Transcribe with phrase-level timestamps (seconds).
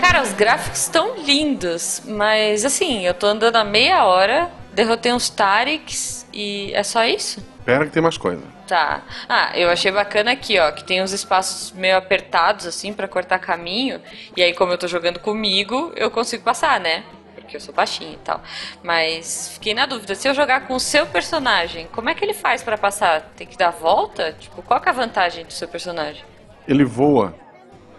[0.00, 5.28] Cara, os gráficos estão lindos, mas assim, eu tô andando há meia hora, derrotei uns
[5.28, 7.44] Tariks e é só isso?
[7.58, 8.42] Espera que tem mais coisa.
[8.66, 9.02] Tá.
[9.28, 13.38] Ah, eu achei bacana aqui, ó, que tem uns espaços meio apertados, assim, para cortar
[13.38, 14.00] caminho.
[14.36, 17.04] E aí, como eu tô jogando comigo, eu consigo passar, né?
[17.34, 18.40] Porque eu sou baixinho e tal.
[18.82, 22.32] Mas fiquei na dúvida, se eu jogar com o seu personagem, como é que ele
[22.34, 23.22] faz para passar?
[23.36, 24.32] Tem que dar volta?
[24.38, 26.24] Tipo, qual que é a vantagem do seu personagem?
[26.66, 27.34] Ele voa.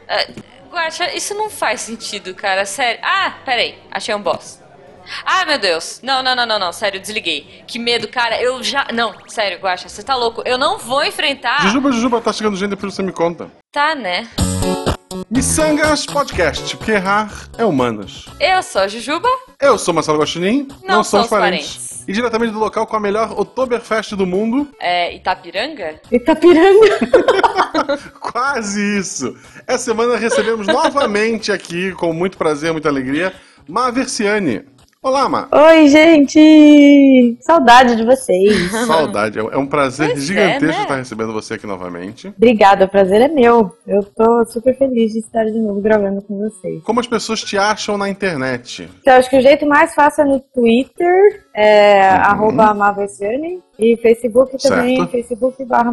[0.04, 2.66] Uh, Guaxa, isso não faz sentido, cara.
[2.66, 3.00] Sério.
[3.04, 3.78] Ah, peraí.
[3.92, 4.61] Achei um boss.
[5.26, 6.00] Ah, meu Deus.
[6.04, 6.74] Não, não, não, não, não.
[6.74, 7.64] Sério, desliguei.
[7.68, 8.42] Que medo, cara.
[8.42, 8.88] Eu já.
[8.94, 10.42] Não, sério, Guaxa, você tá louco.
[10.46, 11.62] Eu não vou enfrentar.
[11.62, 13.50] Jujuba, Jujuba, tá chegando gente, depois você me conta.
[13.72, 14.28] Tá, né?
[15.30, 18.26] Missangas Podcast, porque errar é humanas.
[18.40, 19.28] Eu sou a Jujuba.
[19.60, 20.68] Eu sou Marcelo Guaxinim.
[20.84, 21.68] Não, não somos somos parentes.
[21.68, 22.04] parentes.
[22.08, 24.70] E diretamente do local com a melhor Oktoberfest do mundo.
[24.80, 26.00] É Itapiranga?
[26.12, 27.00] Itapiranga.
[28.20, 29.36] Quase isso.
[29.68, 33.34] Essa semana recebemos novamente aqui, com muito prazer, muita alegria,
[33.68, 34.66] Ma Versiani.
[35.04, 35.48] Olá, Ma.
[35.52, 37.36] Oi, gente!
[37.42, 38.70] Saudade de vocês.
[38.86, 39.40] Saudade.
[39.40, 40.82] É um prazer Pois é, gigantesco né?
[40.84, 42.28] estar recebendo você aqui novamente.
[42.28, 43.76] Obrigada, o prazer é meu.
[43.88, 46.84] Eu tô super feliz de estar de novo gravando com vocês.
[46.84, 48.88] Como as pessoas te acham na internet?
[49.02, 54.56] Então, acho que o jeito mais fácil é no Twitter, é arroba Amaversiane, e Facebook
[54.62, 55.12] também, Certo.
[55.12, 55.92] Facebook barra.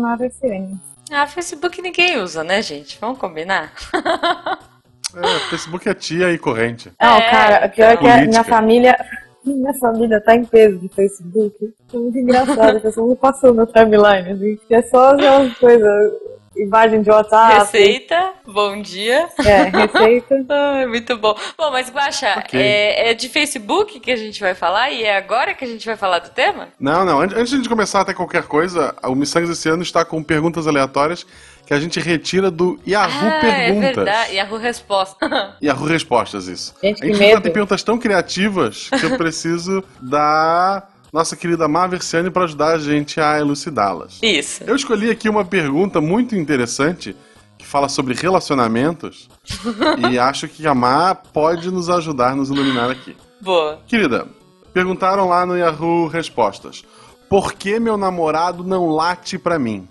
[1.11, 2.99] Ah, Facebook ninguém usa, né, gente?
[3.01, 3.73] Vamos combinar?
[5.17, 6.93] É, Facebook é tia e corrente.
[7.01, 8.97] Não, É, cara, o pior é que a minha família.
[9.45, 11.55] Minha família tá em peso de Facebook.
[11.95, 16.13] É muito engraçado, a pessoa não passou na timeline, assim, é só as coisas,
[16.55, 17.55] imagem de WhatsApp.
[17.61, 19.27] Receita, bom dia.
[19.39, 20.45] É, receita.
[20.51, 21.35] Ai, muito bom.
[21.57, 22.61] Bom, mas Guaxa, Ok.
[22.61, 25.87] é, é de Facebook que a gente vai falar e é agora que a gente
[25.87, 26.69] vai falar do tema?
[26.79, 27.21] Não, não.
[27.21, 31.25] Antes antes de começar até qualquer coisa, o Missangas esse ano está com perguntas aleatórias
[31.69, 33.95] que a gente retira do Yahoo ah, é Perguntas.
[33.95, 34.35] verdade.
[34.37, 35.55] Yahoo Resposta.
[35.63, 36.75] Yahoo Respostas, isso.
[36.83, 41.87] Gente, a gente que tem perguntas tão criativas que eu preciso da nossa querida Má
[41.87, 44.19] Versiani para ajudar a gente a elucidá-las.
[44.23, 44.65] Isso.
[44.67, 47.15] Eu escolhi aqui uma pergunta muito interessante
[47.59, 49.29] que fala sobre relacionamentos
[50.11, 53.15] e acho que a Má pode nos ajudar, nos iluminar aqui.
[53.43, 53.79] Boa.
[53.87, 54.27] Querida,
[54.73, 56.83] perguntaram lá no Yahoo Respostas:
[57.29, 59.87] Por que meu namorado não late pra mim?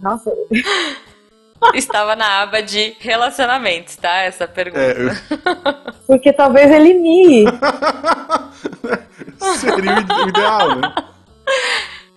[0.00, 0.30] Nossa,
[1.72, 4.18] Estava na aba de relacionamentos, tá?
[4.18, 4.82] Essa pergunta.
[4.84, 5.10] É, eu-
[6.06, 7.44] porque talvez ele mie.
[9.58, 10.94] seria o ideal, né?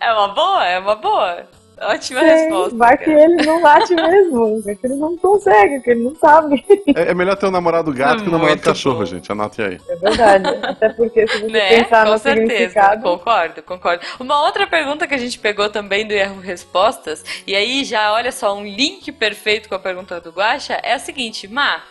[0.02, 0.66] É uma boa?
[0.66, 1.44] É uma boa.
[1.80, 2.78] Ótima Sim, resposta.
[2.78, 3.24] vai que cara.
[3.24, 4.64] ele não late mesmo.
[4.68, 6.66] É que ele não consegue, que ele não sabe.
[6.96, 9.06] É, é melhor ter um namorado gato que um namorado Muito cachorro, bom.
[9.06, 9.32] gente.
[9.32, 9.80] Anote aí.
[9.88, 10.48] É verdade.
[10.64, 11.70] Até porque se você Né?
[11.84, 12.50] pensar Com no certeza.
[12.50, 13.02] significado.
[13.04, 14.06] Concordo, concordo.
[14.20, 18.32] Uma outra pergunta que a gente pegou também do Erro Respostas, e aí já olha
[18.32, 21.82] só, um link perfeito com a pergunta do Guaxa, é a seguinte, Má.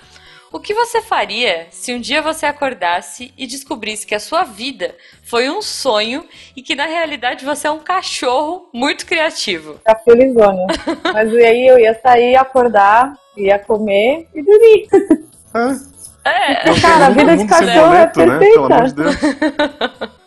[0.53, 4.95] O que você faria se um dia você acordasse e descobrisse que a sua vida
[5.23, 6.25] foi um sonho
[6.55, 9.75] e que na realidade você é um cachorro muito criativo?
[9.75, 10.67] Ficar felizona.
[11.13, 14.89] Mas e aí eu ia sair, acordar, ia comer e dormir.
[16.25, 18.39] É, É, Cara, a vida de cachorro é boleto, né?
[18.39, 19.99] Pelo amor de perfeita.
[19.99, 20.11] Deus.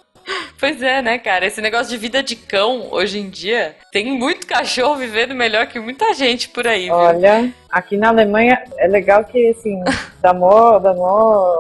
[0.59, 1.45] pois é, né, cara?
[1.45, 5.79] Esse negócio de vida de cão hoje em dia tem muito cachorro vivendo melhor que
[5.79, 6.95] muita gente por aí, viu?
[6.95, 9.81] Olha, aqui na Alemanha é legal que, assim,
[10.21, 11.55] dá mó, dá mó...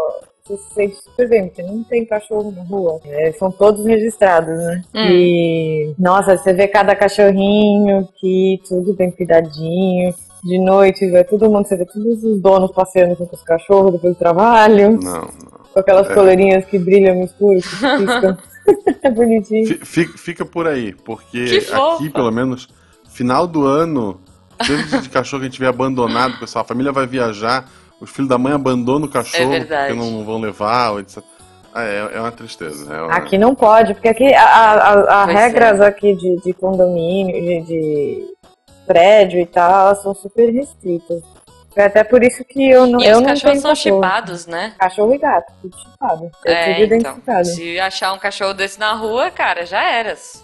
[0.45, 2.99] Você se sente super bem, porque não tem cachorro na rua.
[3.05, 4.81] É, são todos registrados, né?
[4.95, 5.05] Hum.
[5.07, 10.11] E, nossa, você vê cada cachorrinho que tudo bem cuidadinho.
[10.43, 14.15] De noite, vai todo mundo, você vê todos os donos passeando com os cachorros depois
[14.15, 14.93] do trabalho.
[14.93, 15.29] Não, não.
[15.71, 16.13] Com aquelas É.
[16.15, 17.69] coleirinhas que brilham no escuro, que
[17.99, 18.37] piscam.
[19.01, 19.67] é bonitinho.
[19.67, 22.67] Fi- fi- Fica por aí, porque aqui, pelo menos,
[23.09, 24.19] final do ano,
[24.65, 26.63] teve de cachorro que a gente vê abandonado, pessoal.
[26.63, 27.65] A família vai viajar,
[28.01, 31.23] os filhos da mãe abandonam o cachorro É porque não vão levar, etc.
[31.73, 32.91] Ah, é, é uma tristeza.
[32.93, 33.13] É uma...
[33.13, 35.41] Aqui não pode, porque aqui a, a, a- a Pois é.
[35.43, 38.23] regras aqui de, de condomínio, de, de
[38.87, 41.21] prédio e tal, elas são super restritas.
[41.79, 43.95] É até por isso que eu não, E eu os não cachorros tenho são cachorro.
[44.03, 44.73] chipados, né?
[44.77, 46.31] Cachorro e gato, tudo chipado.
[46.45, 47.11] É, É, tudo então.
[47.11, 47.45] identificado.
[47.45, 50.43] Se achar um cachorro desse na rua, cara, já eras.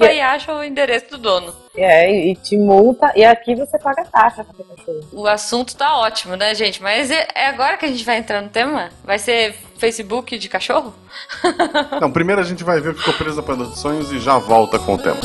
[0.00, 0.16] É.
[0.16, 1.52] e acha o endereço do dono.
[1.76, 5.00] É, e, te multa, e aqui você paga taxa pra ter cachorro.
[5.12, 6.80] O assunto tá ótimo, né, gente?
[6.80, 8.90] Mas é é agora que a gente vai entrar no tema?
[9.02, 10.94] Vai ser Facebook de cachorro?
[11.96, 14.38] Então, primeiro a gente vai ver o que ficou preso para dos sonhos e já
[14.38, 15.20] volta com o tema.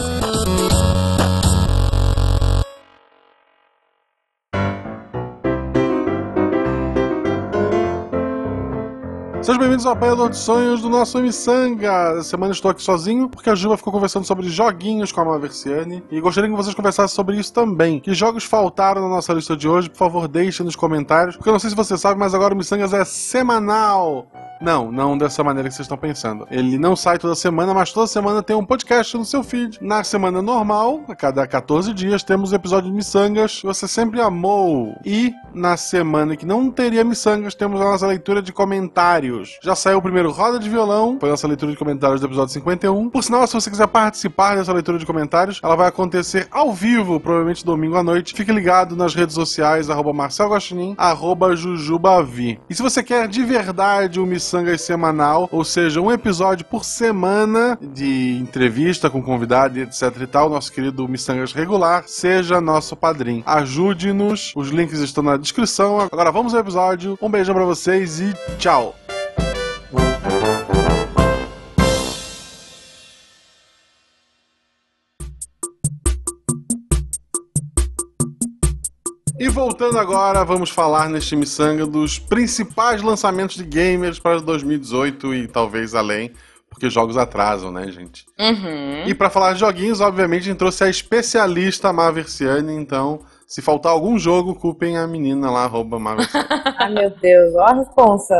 [9.49, 12.11] Sejam bem-vindos ao Apanhador de Sonhos do nosso Missanga.
[12.11, 16.03] Essa semana estou aqui sozinho porque a Juba ficou conversando sobre joguinhos com a Maversiane
[16.11, 17.99] e gostaria que vocês conversassem sobre isso também.
[17.99, 19.89] Que jogos faltaram na nossa lista de hoje?
[19.89, 22.57] Por favor, deixem nos comentários, porque eu não sei se você sabe, mas agora o
[22.57, 24.27] Missangas é semanal.
[24.61, 26.45] Não, não dessa maneira que vocês estão pensando.
[26.51, 29.77] Ele não sai toda semana, mas toda semana tem um podcast no seu feed.
[29.81, 34.95] Na semana normal, a cada 14 dias, temos o episódio de Missangas você sempre amou.
[35.05, 39.57] E na semana que não teria Missangas, temos a nossa leitura de comentários.
[39.63, 42.53] Já saiu o primeiro Roda de Violão, foi a nossa leitura de comentários do episódio
[42.53, 43.09] 51.
[43.09, 47.19] Por sinal, se você quiser participar dessa leitura de comentários, ela vai acontecer ao vivo,
[47.19, 48.33] provavelmente domingo à noite.
[48.33, 52.59] Fique ligado nas redes sociais, arroba Marcel Guaxinim, arroba Jujubavi.
[52.69, 56.83] E se você quer de verdade o Missangas Missangas semanal, ou seja, um episódio por
[56.83, 62.95] semana de entrevista com convidado e etc e tal, nosso querido Missangas regular, seja nosso
[62.95, 63.43] padrinho.
[63.45, 65.99] Ajude-nos, os links estão na descrição.
[65.99, 67.15] Agora vamos ao episódio.
[67.21, 68.95] Um beijão para vocês e tchau.
[79.39, 85.47] E voltando agora, vamos falar neste Missanga dos principais lançamentos de gamers para 2018 e
[85.47, 86.33] talvez além,
[86.69, 88.25] porque jogos atrasam, né, gente?
[88.37, 89.07] Uhum.
[89.07, 93.93] E para falar de joguinhos, obviamente, a gente trouxe a especialista Maversiane, então se faltar
[93.93, 96.45] algum jogo, culpem a menina lá, arroba Maversiane.
[96.77, 98.35] Ai, meu Deus, ó a responsa.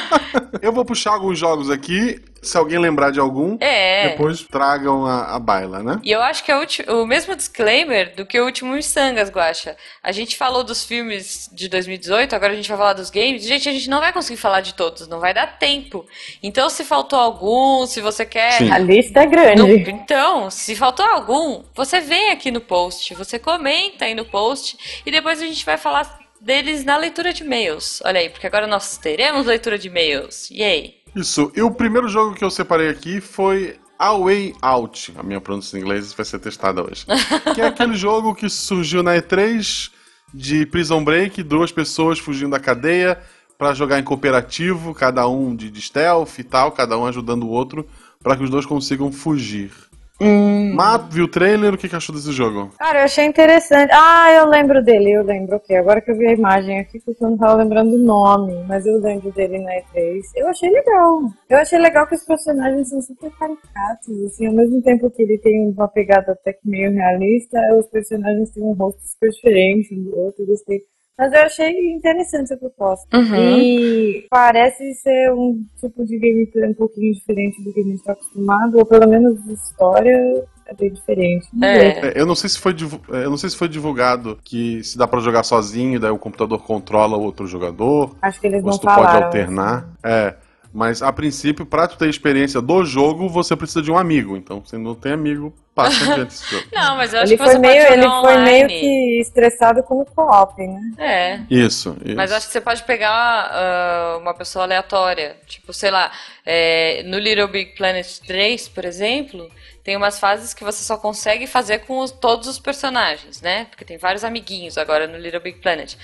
[0.62, 4.10] Eu vou puxar alguns jogos aqui, se alguém lembrar de algum, É.
[4.10, 6.00] depois tragam a, a baila, né?
[6.02, 6.56] E eu acho que é
[6.88, 9.76] o, mesmo disclaimer do que o último Missangas, Guaxa.
[10.02, 13.44] A gente falou dos filmes de 2018, agora a gente vai falar dos games.
[13.44, 16.06] Gente, a gente não vai conseguir falar de todos, não vai dar tempo.
[16.42, 18.52] Então, se faltou algum, se você quer.
[18.52, 18.70] Sim.
[18.70, 19.90] A lista é No- grande.
[19.90, 25.10] então, se faltou algum, você vem aqui no post, você comenta aí no post e
[25.10, 28.00] depois a gente vai falar deles na leitura de e-mails.
[28.04, 30.50] Olha aí, porque agora nós teremos leitura de e-mails.
[30.50, 30.94] E aí?
[31.14, 31.52] Isso.
[31.56, 35.12] E o primeiro jogo que eu separei aqui foi A Way Out.
[35.16, 37.04] A minha pronúncia em inglês vai ser testada hoje.
[37.54, 39.90] que é aquele jogo que surgiu na E3
[40.32, 43.18] de Prison Break, duas pessoas fugindo da cadeia
[43.58, 47.86] pra jogar em cooperativo, cada um de, stealth e tal, cada um ajudando o outro,
[48.22, 49.70] pra que os dois consigam fugir.
[50.20, 50.74] Hum.
[50.74, 51.72] Mato, viu o trailer?
[51.72, 52.70] O que, que achou desse jogo?
[52.78, 53.90] Cara, eu achei interessante.
[53.92, 55.56] Ah, eu lembro dele, eu lembro.
[55.56, 58.62] Ok, agora que eu vi a imagem aqui, porque eu não tava lembrando o nome,
[58.68, 60.20] mas eu lembro dele na E3.
[60.36, 61.22] Eu achei legal.
[61.48, 65.38] Eu achei legal que os personagens são super caricatos, assim, ao mesmo tempo que ele
[65.38, 70.04] tem uma pegada até que meio realista, os personagens têm um rosto super diferente um
[70.04, 70.80] do outro, eu gostei.
[71.20, 73.06] Mas eu achei interessante a proposta.
[73.14, 73.58] Uhum.
[73.58, 78.12] E parece ser um tipo de gameplay um pouquinho diferente do que a gente tá
[78.12, 81.46] acostumado, ou pelo menos a história é bem diferente.
[81.62, 82.08] É.
[82.08, 84.82] É, Eu não sei se foi divu- é, eu não sei se foi divulgado que
[84.82, 88.14] se dá pra jogar sozinho, daí o computador controla o outro jogador.
[88.22, 89.90] Acho que eles Ou não se tu pode alternar.
[90.02, 90.34] É.
[90.72, 94.36] Mas a princípio, pra tu ter experiência do jogo, você precisa de um amigo.
[94.36, 96.66] Então, se não tem amigo, passa adiante esse jogo.
[96.72, 98.80] Não, mas eu acho Ele que foi, você meio, pode ele jogar foi meio online.
[98.80, 100.80] que estressado com o co-op, né?
[100.98, 101.40] É.
[101.50, 102.16] Isso, isso.
[102.16, 105.36] Mas eu acho que você pode pegar ah, uma pessoa aleatória.
[105.46, 106.12] Tipo, sei lá,
[106.46, 109.50] é, no Little Big Planet 3, por exemplo,
[109.82, 113.66] tem umas fases que você só consegue fazer com os- todos os personagens, né?
[113.70, 115.94] Porque tem vários amiguinhos agora no Little Big Planet.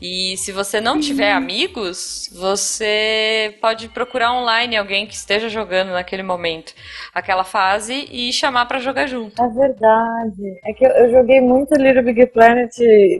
[0.00, 6.22] E se você não tiver amigos, você pode procurar online alguém que esteja jogando naquele
[6.22, 6.72] momento
[7.14, 9.40] aquela fase e chamar pra jogar junto.
[9.42, 10.60] É verdade.
[10.64, 12.70] É que eu, eu joguei muito Little Big Planet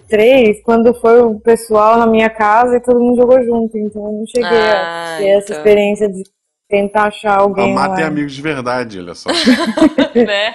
[0.08, 3.76] 3 quando foi o pessoal na minha casa e todo mundo jogou junto.
[3.76, 5.56] Então eu não cheguei Ah, a ter essa então.
[5.58, 6.22] experiência de
[6.68, 9.30] tentar achar alguém Amar tem amigos de verdade, olha só.
[10.14, 10.54] né?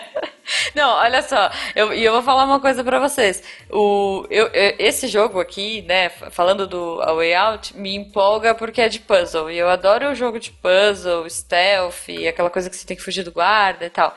[0.75, 3.41] Não, olha só, eu, e eu vou falar uma coisa pra vocês.
[3.69, 8.81] O, eu, eu- esse jogo aqui, né, falando do A Way Out, me empolga porque
[8.81, 9.49] é de puzzle.
[9.49, 13.03] E eu adoro o jogo de puzzle, stealth, e aquela coisa que você tem que
[13.03, 14.13] fugir do guarda e tal.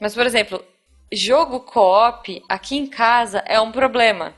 [0.00, 0.64] Mas, por exemplo,
[1.12, 4.34] jogo co-op aqui em casa é um problema.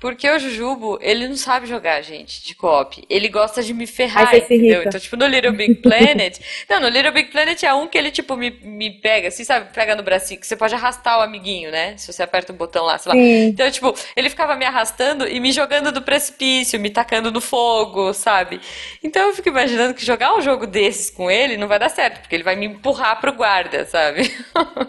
[0.00, 3.04] Porque o Jujubo, ele não sabe jogar, gente, de co-op.
[3.08, 4.82] Ele gosta de me ferrar, entendeu?
[4.82, 6.38] Então, tipo, no Little Big Planet.
[6.68, 9.72] não, no Little Big Planet é um que ele, tipo, me, me pega, assim, sabe?
[9.74, 11.96] Pega no bracinho, que você pode arrastar o amiguinho, né?
[11.98, 13.14] Se você aperta o botão lá, sei lá.
[13.14, 13.44] Sim.
[13.48, 18.12] Então, tipo, ele ficava me arrastando e me jogando do precipício, me tacando no fogo,
[18.14, 18.60] sabe?
[19.04, 22.20] Então eu fico imaginando que jogar um jogo desses com ele não vai dar certo,
[22.20, 24.32] porque ele vai me empurrar pro guarda, sabe?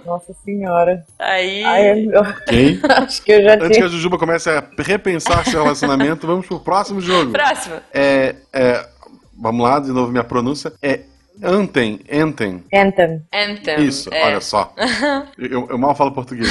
[0.06, 1.04] Nossa senhora.
[1.20, 1.64] Aí.
[1.64, 2.80] Ai, eu, Ok?
[2.90, 3.86] acho que eu já Antes que tinha.
[3.86, 4.62] a Jujuba comece a
[5.02, 7.32] repensar seu relacionamento, vamos pro próximo jogo.
[7.32, 7.76] Próximo.
[7.92, 8.88] É, é,
[9.36, 10.72] vamos lá, de novo minha pronúncia.
[10.82, 11.02] É
[11.44, 12.64] Anthem, Anthem.
[12.72, 13.24] Anthem.
[13.34, 13.84] Anthem.
[13.84, 14.26] Isso, é.
[14.26, 14.74] olha só.
[15.40, 16.48] Eu, eu mal falo português.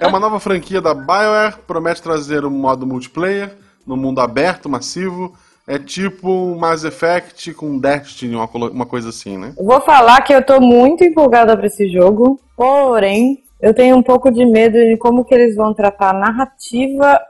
[0.00, 3.52] É uma nova franquia da BioWare, promete trazer um modo multiplayer
[3.86, 5.32] no mundo aberto, massivo,
[5.66, 9.52] é tipo um Mass Effect com Destiny, uma, uma coisa assim, né?
[9.56, 14.02] Eu Vou falar que eu tô muito empolgada pra esse jogo, porém, eu tenho um
[14.02, 17.20] pouco de medo de como que eles vão tratar a narrativa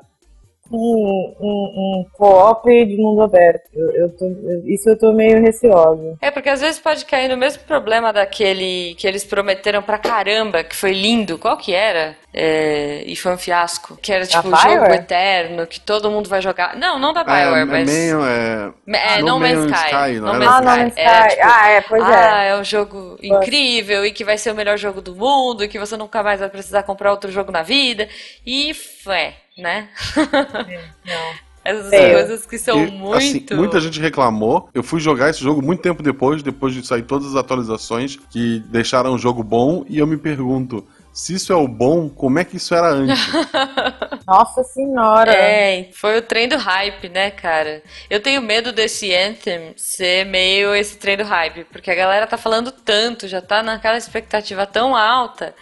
[0.77, 3.69] com um, um co-op de mundo aberto.
[3.75, 4.27] Eu, eu tô-
[4.67, 6.17] isso eu tô meio receosa.
[6.21, 10.65] É, porque às vezes pode cair no mesmo problema daquele que eles prometeram pra caramba,
[10.65, 11.39] que foi lindo.
[11.39, 12.17] Qual que era?
[12.35, 13.97] É, e foi um fiasco.
[14.01, 16.75] Que era tipo o jogo eterno, que todo mundo vai jogar.
[16.77, 17.87] Não, não da Bioware, é, mas.
[17.91, 19.85] meio, é, É, No No Man's Sky.
[19.87, 20.39] Sky, não No?
[20.39, 21.01] Man's Ah, não, Sky.
[21.03, 21.29] Sky.
[21.37, 22.49] tipo, Ah, é, pois ah, é.
[22.49, 25.79] é um jogo incrível e que vai ser o melhor jogo do mundo e que
[25.79, 28.09] você nunca mais vai precisar comprar outro jogo na vida.
[28.47, 29.89] E foi, né?
[31.05, 31.33] Não.
[31.65, 32.15] Essas Feio.
[32.15, 33.19] coisas que são E, muito.
[33.19, 34.69] assim, muita gente reclamou.
[34.75, 38.59] Eu fui jogar esse jogo muito tempo depois, depois de sair todas as atualizações que
[38.67, 40.85] deixaram o jogo bom, e eu me pergunto.
[41.13, 43.19] Se isso é o bom, como é que isso era antes?
[44.27, 45.33] Nossa senhora.
[45.33, 47.83] É, foi o trem do hype, né, cara?
[48.09, 52.39] Eu tenho medo desse Anthem ser meio esse trem do hype, porque a galera tá
[52.39, 55.55] falando tanto, já tá naquela expectativa tão alta.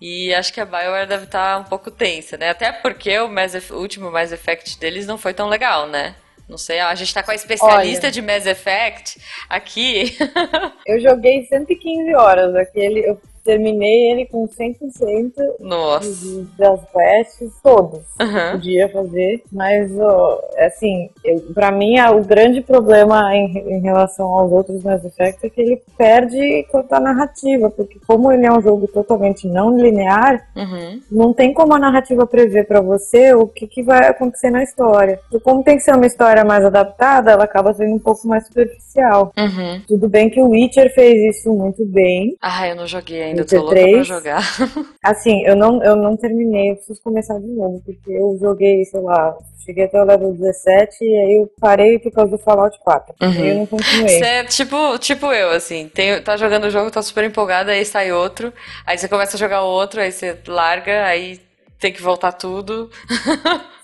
[0.00, 2.50] E acho que a BioWare deve estar um pouco tensa, né?
[2.50, 6.14] Até porque o, Mass Eff- o último Mass Effect deles não foi tão legal, né?
[6.48, 8.12] Não sei, a gente tá com a especialista Olha.
[8.12, 10.16] de Mass Effect aqui.
[10.86, 13.00] Eu joguei 115 horas aquele.
[13.00, 16.44] Eu terminei ele com 100% Nossa.
[16.58, 18.02] das quests, todas.
[18.20, 18.52] Aham.
[18.52, 24.50] Podia fazer, mas ó, assim, eu, pra mim o grande problema em, em relação aos
[24.52, 28.60] outros Mass Effect é que ele perde quanto à narrativa, porque como ele é um
[28.60, 31.00] jogo totalmente não linear, Uhum.
[31.10, 35.20] não tem como a narrativa prever pra você o que, que vai acontecer na história.
[35.32, 38.46] E como tem que ser uma história mais adaptada, ela acaba sendo um pouco mais
[38.46, 39.32] superficial.
[39.38, 39.80] Uhum.
[39.86, 42.36] Tudo bem que o Witcher fez isso muito bem.
[42.42, 44.06] Ah, eu não joguei ainda, eu Witcher tô louca pra 3.
[44.06, 44.42] jogar.
[45.02, 49.00] Assim, eu não, eu não terminei, eu preciso começar de novo, porque eu joguei, sei
[49.00, 53.14] lá, cheguei até o level 17 e aí eu parei por causa do Fallout 4.
[53.20, 53.32] Uhum.
[53.32, 54.08] E eu não continuei.
[54.08, 57.84] Você é tipo, tipo eu, assim, tem, tá jogando o jogo, tá super empolgada, aí
[57.84, 58.52] sai outro,
[58.86, 61.40] aí você começa a jogar outro, aí você larga, aí
[61.78, 62.90] tem que voltar tudo.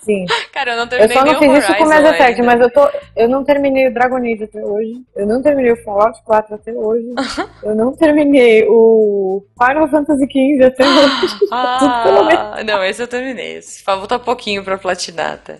[0.01, 0.25] Sim.
[0.51, 2.69] Cara, eu não Eu terminei só não fiz o isso com Mass Effect, mas eu
[2.71, 2.89] tô.
[3.15, 5.01] Eu não terminei o Dragon Age até hoje.
[5.15, 7.07] Eu não terminei o Fallout 4 até hoje.
[7.63, 11.47] eu não terminei o Final Fantasy XV até hoje.
[11.51, 13.61] Ah, não, esse eu terminei.
[13.61, 15.55] Falta pouquinho pra platinar, tá?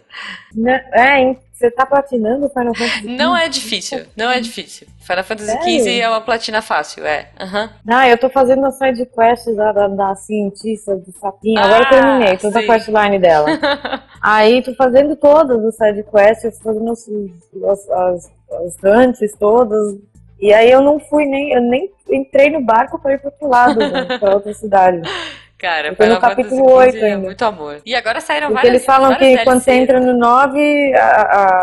[0.55, 0.83] Né?
[0.91, 1.39] É, hein?
[1.63, 3.15] Você tá platinando o Final Fantasy XV?
[3.15, 4.85] Não é difícil, não é difícil.
[4.99, 5.57] Final Fantasy?
[5.79, 7.29] XV é uma platina fácil, é.
[7.39, 7.69] Aham.
[7.87, 11.57] Ah, eu tô fazendo a side quest da, da, da cientista do sapinho.
[11.61, 12.65] Agora Ah, eu terminei toda sim.
[12.69, 13.47] a questline dela.
[14.21, 17.07] Aí tô fazendo todas as side quests, fazendo os,
[17.63, 18.31] as, as,
[18.65, 19.95] as hunts todas.
[20.41, 23.47] E aí eu não fui nem, eu nem entrei no barco pra ir pro outro
[23.47, 25.01] lado, né, pra outra cidade.
[25.63, 27.19] Cara, tô no capítulo 8 XV é ainda.
[27.19, 27.77] muito amor.
[27.85, 31.07] E agora saíram Porque várias eles falam várias que quando você entra no 9, a,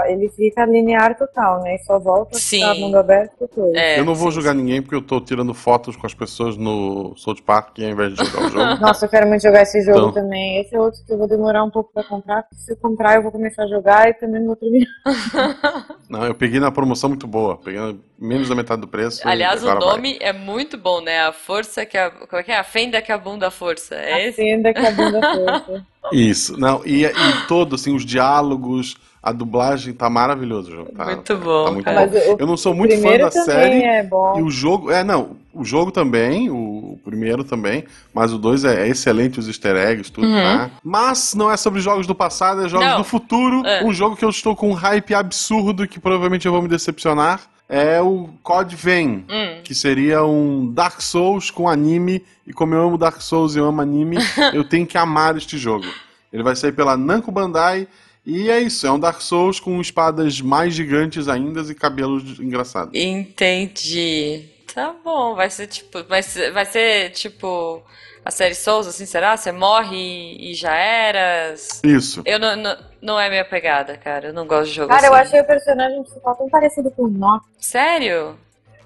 [0.02, 1.74] a- ele fica linear total, né?
[1.74, 2.60] E só volta Sim.
[2.60, 3.74] pra mundo aberto depois.
[3.74, 4.62] É, eu não vou sim, julgar sim.
[4.62, 8.24] ninguém porque eu tô tirando fotos com as pessoas no South Park ao invés de
[8.24, 8.74] jogar o jogo.
[8.80, 10.12] Nossa, eu quero muito jogar esse jogo Então.
[10.12, 10.60] também.
[10.62, 13.16] Esse é outro que eu vou demorar um pouco pra comprar, porque se eu comprar
[13.16, 14.86] eu vou começar a jogar e também não vou terminar.
[16.10, 17.56] Não, eu peguei na promoção muito boa.
[17.56, 19.20] Peguei menos da metade do preço.
[19.26, 19.96] Aliás, o agora vai.
[19.96, 21.20] nome é muito bom, né?
[21.20, 22.10] A força que a.
[22.10, 22.58] Como é que é?
[22.58, 23.94] A fenda que a bunda força.
[23.94, 24.42] É esse?
[24.42, 25.86] Acenda que a bunda força.
[26.12, 30.92] Isso, não, e, e todo, assim, os diálogos, a dublagem tá maravilhoso o jogo.
[30.92, 32.06] Tá, Muito bom, Tá muito cara.
[32.06, 32.36] bom.
[32.38, 33.82] Eu não sou muito fã da série.
[33.82, 34.38] é bom.
[34.38, 36.54] E o jogo, é, não, o jogo também, o,
[36.94, 37.84] o primeiro também,
[38.14, 40.32] mas o dois é, é excelente, os easter eggs, tudo, Uhum.
[40.42, 40.70] tá?
[40.82, 42.96] Mas não é sobre jogos do passado, é jogos Não.
[42.98, 43.62] do futuro.
[43.66, 43.84] É.
[43.84, 47.40] Um jogo que eu estou com um hype absurdo que provavelmente eu vou me decepcionar
[47.68, 49.60] é o Code Vein, Hum.
[49.62, 52.24] que seria um Dark Souls com anime.
[52.46, 54.16] E como eu amo Dark Souls e eu amo anime,
[54.54, 55.84] eu tenho que amar este jogo.
[56.32, 57.86] Ele vai sair pela Namco Bandai.
[58.26, 62.92] E é isso, é um Dark Souls com espadas mais gigantes ainda e cabelos engraçados.
[62.94, 64.44] Entendi.
[64.74, 66.04] Tá bom, vai ser tipo.
[66.04, 67.82] Vai ser, vai ser tipo.
[68.22, 69.34] A série Souls, assim, será?
[69.34, 71.80] Você morre e, e já eras?
[71.82, 72.20] Isso.
[72.26, 74.28] Eu não, não, não é minha pegada, cara.
[74.28, 75.06] Eu não gosto de jogo Cara, assim.
[75.08, 77.46] eu achei o personagem principal tão parecido com o Nox.
[77.58, 78.36] Sério?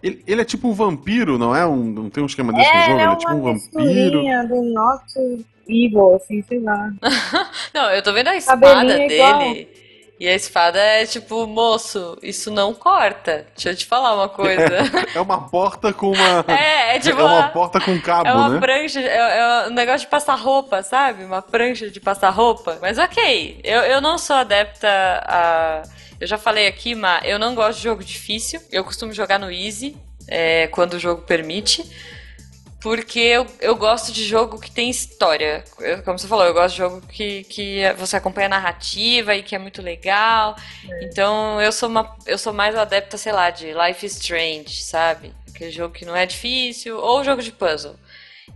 [0.00, 1.66] Ele, ele é tipo um vampiro, não é?
[1.66, 2.92] Um, não tem um esquema desse no É, jogo?
[2.92, 4.48] ele é Ele é uma tipo um vampiro.
[4.48, 5.02] do Nox
[5.68, 6.90] Evil, assim, sei lá.
[7.74, 9.38] Não, eu tô vendo a espada é igual.
[9.38, 9.84] dele.
[10.20, 13.46] E a espada é tipo, moço, isso não corta.
[13.54, 14.64] Deixa eu te falar uma coisa.
[15.12, 16.44] É uma porta com uma.
[16.48, 18.60] É, é tipo é uma uma- porta com cabo, É uma né?
[18.60, 21.24] prancha, é, é um negócio de passar roupa, sabe?
[21.24, 22.78] Uma prancha de passar roupa.
[22.80, 25.82] Mas ok, eu, eu não sou adepta a.
[26.20, 28.60] Eu já falei aqui, mas eu não gosto de jogo difícil.
[28.70, 29.96] Eu costumo jogar no easy,
[30.28, 31.84] é, quando o jogo permite.
[32.84, 35.64] Porque eu, eu gosto de jogo que tem história.
[35.80, 39.42] Eu- como você falou, eu gosto de jogo que, que você acompanha a narrativa e
[39.42, 40.54] que é muito legal.
[41.00, 45.32] Então eu sou uma eu sou mais adepta, sei lá, de Life is Strange, sabe?
[45.48, 47.96] Aquele jogo que não é difícil, ou jogo de puzzle.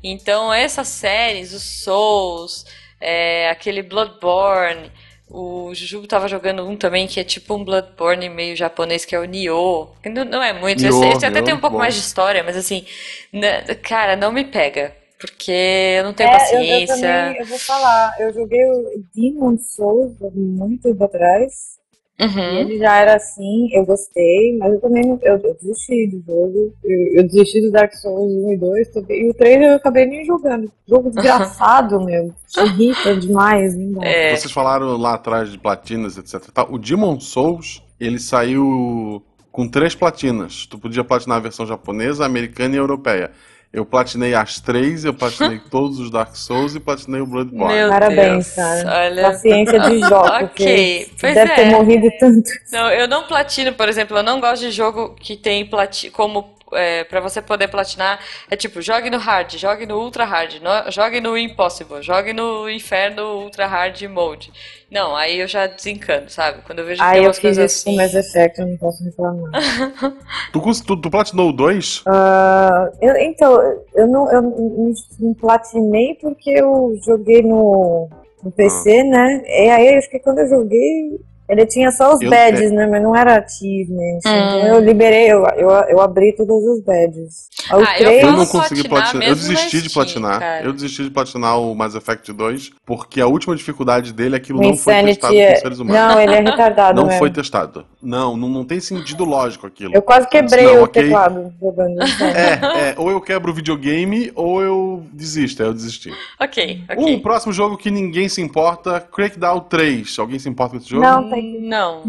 [0.02, 2.66] Então essas séries, os Souls,
[3.00, 4.92] é, aquele Bloodborne,
[5.30, 9.18] o Jujubo tava jogando um também que é tipo um Bloodborne meio japonês, que é
[9.20, 9.88] o Nioh.
[10.06, 11.78] Não, não é muito, Nioh, esse, esse até Nioh, tem um pouco bom.
[11.78, 12.84] mais de história, mas assim,
[13.32, 14.96] na- cara, não me pega.
[15.20, 15.50] Porque
[15.98, 16.84] eu não tenho É, eu, eu paciência.
[16.84, 21.77] também, eu vou falar, eu joguei o Demon Souls há muito tempo atrás.
[22.18, 22.58] E Uhum.
[22.58, 26.74] ele já era assim, eu gostei, mas eu também não, eu, eu desisti do jogo.
[26.82, 29.26] Eu, eu desisti do Dark Souls 1 e 2 também.
[29.26, 30.70] E o 3 eu acabei nem jogando.
[30.88, 32.34] Jogo desgraçado, meu.
[32.48, 34.02] Te irrita demais, não.
[34.02, 36.42] É, Vocês falaram lá atrás de platinas, etc.
[36.68, 39.22] O Demon Souls, ele saiu
[39.52, 40.66] com três platinas.
[40.66, 43.30] Tu podia platinar a versão japonesa, americana e europeia.
[43.70, 47.74] Eu platinei as três, eu platinei todos os Dark Souls e platinei o Bloodborne.
[47.74, 49.04] Meu Parabéns, Deus, cara.
[49.04, 49.22] Olha.
[49.22, 51.54] Paciência de jogo, Ok, pois deve é.
[51.54, 52.50] ter morrido tanto.
[52.72, 56.57] Não, eu não platino, por exemplo, eu não gosto de jogo que tem plati como
[56.72, 58.20] é, para você poder platinar,
[58.50, 62.68] é tipo, jogue no hard, jogue no ultra hard, no- jogue no impossible, jogue no
[62.68, 64.52] inferno ultra hard mode.
[64.90, 66.62] Não, aí eu já desencano, sabe?
[66.62, 67.96] Quando eu vejo que Aí tem eu fiz coisas isso com assim.
[68.00, 69.50] Mass Effect, eu não posso reclamar.
[70.52, 72.02] Tu, tu, tu platinou o 2?
[72.06, 73.60] Ah, eu- então,
[73.94, 78.08] eu não, eu não, não platinei porque eu joguei no,
[78.42, 79.42] no PC, né?
[79.46, 82.86] E aí, acho que quando eu joguei, ele tinha só os Eu- badges, né?
[82.86, 84.18] Mas não era achievement.
[84.26, 84.28] Hum.
[84.28, 87.48] Então eu liberei, eu, eu, eu abri todos os badges.
[87.70, 89.28] O Ah, eu três- Eu falo não consegui platinar platinar.
[89.28, 90.38] Eu desisti de Steam, platinar.
[90.40, 90.64] cara.
[90.64, 94.44] Eu desisti de platinar o Mass Effect 2, porque a última dificuldade dele é que
[94.52, 95.54] aquilo não foi testado é...
[95.54, 96.00] com seres humanos.
[96.14, 97.18] Não, ele é retardado Não mesmo.
[97.18, 97.84] foi testado.
[98.02, 99.94] Não, não, não tem sentido lógico aquilo.
[99.94, 101.02] Eu quase quebrei Não, o ok.
[101.02, 101.98] teclado jogando.
[102.02, 105.62] É, é, ou eu quebro o videogame ou eu desisto.
[105.62, 106.10] Eu desisti.
[106.40, 107.20] Ok, Um ok.
[107.20, 110.18] próximo jogo que ninguém se importa, Crackdown 3.
[110.18, 111.02] Alguém se importa com esse jogo?
[111.02, 112.04] Não, tem Não.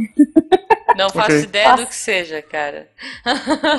[0.97, 1.43] Não faço Ok.
[1.43, 2.87] ideia do que seja, cara.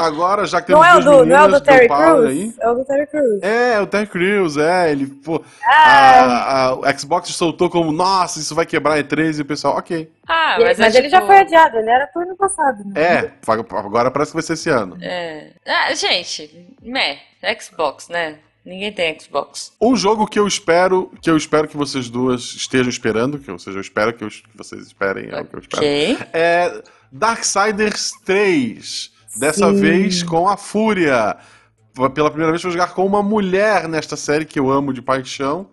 [0.00, 2.58] Agora, já que Não temos é o do, não é o meninas, do Terry Crews?
[2.60, 3.42] É o do Terry Crews.
[3.42, 8.38] É, o Terry Crews, é, ele, pô, Ah, a, a- o Xbox soltou como, nossa,
[8.38, 10.10] isso vai quebrar a E3 e o pessoal, ok.
[10.26, 12.84] Ah, mas, mas é ele já tipo- foi adiado, ele era pro ano passado.
[12.86, 12.92] Né?
[13.02, 13.30] É,
[13.76, 14.96] agora parece que vai ser esse ano.
[15.02, 15.48] É.
[15.66, 17.18] Ah, gente, meh,
[17.60, 18.36] Xbox, né?
[18.64, 19.72] Ninguém tem Xbox.
[19.80, 23.58] Um jogo que eu espero, que eu espero que vocês duas estejam esperando, que, ou
[23.58, 25.82] seja, eu espero que, eu- que vocês esperem, é o que eu espero.
[26.32, 29.10] É Darksiders 3.
[29.36, 29.80] Dessa Sim.
[29.80, 31.36] vez com a Fúria.
[32.14, 35.68] Pela primeira vez vou jogar com uma mulher nesta série que eu amo de paixão.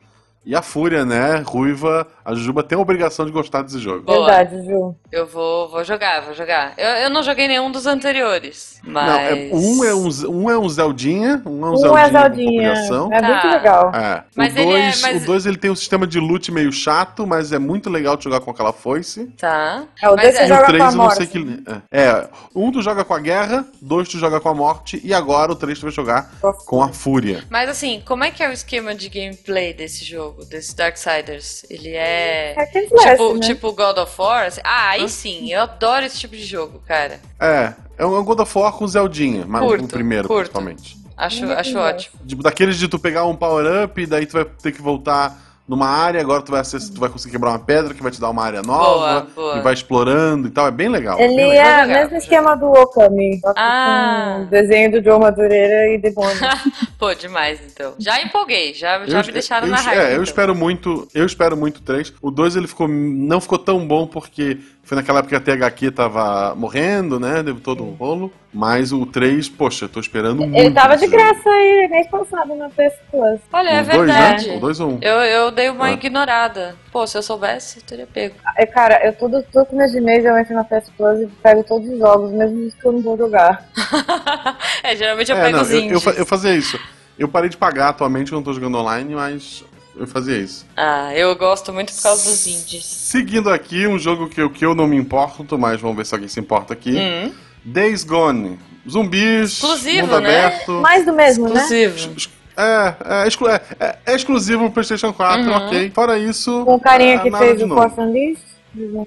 [0.46, 1.38] E a Fúria, né?
[1.46, 4.02] Ruiva, a Juba tem a obrigação de gostar desse jogo.
[4.04, 4.26] Boa.
[4.26, 4.96] Verdade, Ju.
[5.12, 6.74] Eu vou, vou jogar, vou jogar.
[6.78, 9.06] Eu, eu não joguei nenhum dos anteriores, mas...
[9.08, 10.10] Não, é- um, é um,
[10.44, 13.18] um é um Zeldinha, um é um, Um Zeldinha, é com Zeldinha.
[13.18, 13.28] É Tá.
[13.28, 13.92] muito legal.
[13.96, 14.24] É.
[14.36, 16.72] Mas o ele é- 2 mas- o dois, ele tem um sistema de loot meio
[16.72, 19.28] chato, mas é muito legal de jogar com aquela foice.
[19.38, 19.84] Tá.
[20.02, 21.18] É, o Mas dois é- você E joga o 3 com a eu não morte.
[21.18, 21.64] sei que.
[21.92, 25.14] É, É, um tu joga com a guerra, dois tu joga com a morte, e
[25.14, 26.30] agora o 3 tu vai jogar
[26.66, 27.44] com a fúria.
[27.50, 31.66] Mas assim, como é que é o esquema de gameplay desse jogo, desse Darksiders?
[31.70, 32.17] Ele é...
[32.18, 33.40] É Tipo, né?
[33.40, 34.46] tipo God of War?
[34.48, 34.62] assim?
[34.64, 37.20] Ah, aí sim, eu adoro esse tipo de jogo, cara.
[37.40, 40.40] É, é um God of War com Zeldinha, mas Curto, o primeiro, curto.
[40.42, 40.98] principalmente.
[41.16, 41.86] Acho, Muito acho legal.
[41.90, 42.20] ótimo.
[42.28, 45.36] Tipo, daqueles de tu pegar um power-up, daí tu vai ter que voltar
[45.68, 48.22] numa área, agora tu vai, acess- tu vai conseguir quebrar uma pedra que vai te
[48.22, 49.58] dar uma área nova, Boa, boa.
[49.58, 51.20] e vai explorando e tal, é bem legal.
[51.20, 51.66] Ele bem é legal.
[51.84, 52.02] o legal.
[52.04, 54.36] mesmo esquema do Okami, Ah.
[54.38, 56.38] com o desenho do Joe Madureira e demônio.
[56.98, 57.94] Pô, demais, então.
[58.00, 60.02] Já empolguei, já, já Eu- me deixaram eu, na eu- raiva.
[60.02, 60.24] É, eu então.
[60.24, 62.12] espero muito, eu espero muito o 3.
[62.22, 64.58] O 2 ele ficou, não ficou tão bom porque
[64.88, 67.44] foi naquela época que a THQ tava morrendo, né?
[67.44, 68.32] Deu todo um rolo.
[68.54, 70.56] Mas o 3, poxa, eu tô esperando muito.
[70.58, 73.40] Ele tava de graça aí mês passado na PS Plus.
[73.52, 74.48] Olha, é O 2, verdade.
[74.50, 74.56] né?
[74.56, 75.00] O 2 ou 1?
[75.02, 75.92] Eu, eu dei uma Ah.
[75.92, 76.76] ignorada.
[76.90, 78.36] Pô, se eu soubesse, eu teria pego.
[78.58, 81.64] É, Cara, eu todo, todo mês de mês eu entro na PS Plus e pego
[81.66, 83.68] todos os jogos, mesmo os que eu não vou jogar.
[84.84, 86.80] é, geralmente eu É, pego não, os eu, eu, eu fazia isso.
[87.20, 89.66] Eu parei de pagar atualmente, eu não tô jogando online, mas
[90.00, 90.66] eu fazia isso.
[90.76, 92.86] Ah, eu gosto muito por causa dos indies.
[92.86, 96.14] Seguindo aqui, um jogo que, eu- que eu não me importo, mas vamos ver se
[96.14, 96.96] alguém se importa aqui.
[96.98, 97.32] Hum,
[97.66, 98.58] Days Gone.
[98.90, 100.46] Zumbis, Exclusivo, mundo né?
[100.46, 100.72] aberto.
[100.82, 101.62] Mais do mesmo, né?
[101.62, 102.30] exclusivo.
[102.56, 105.52] É, é, exclu- é, é- é exclusivo pro PlayStation 4, Uhum.
[105.68, 105.92] ok.
[105.94, 106.64] Fora isso.
[106.66, 107.82] Com o carinha é, que fez o novo.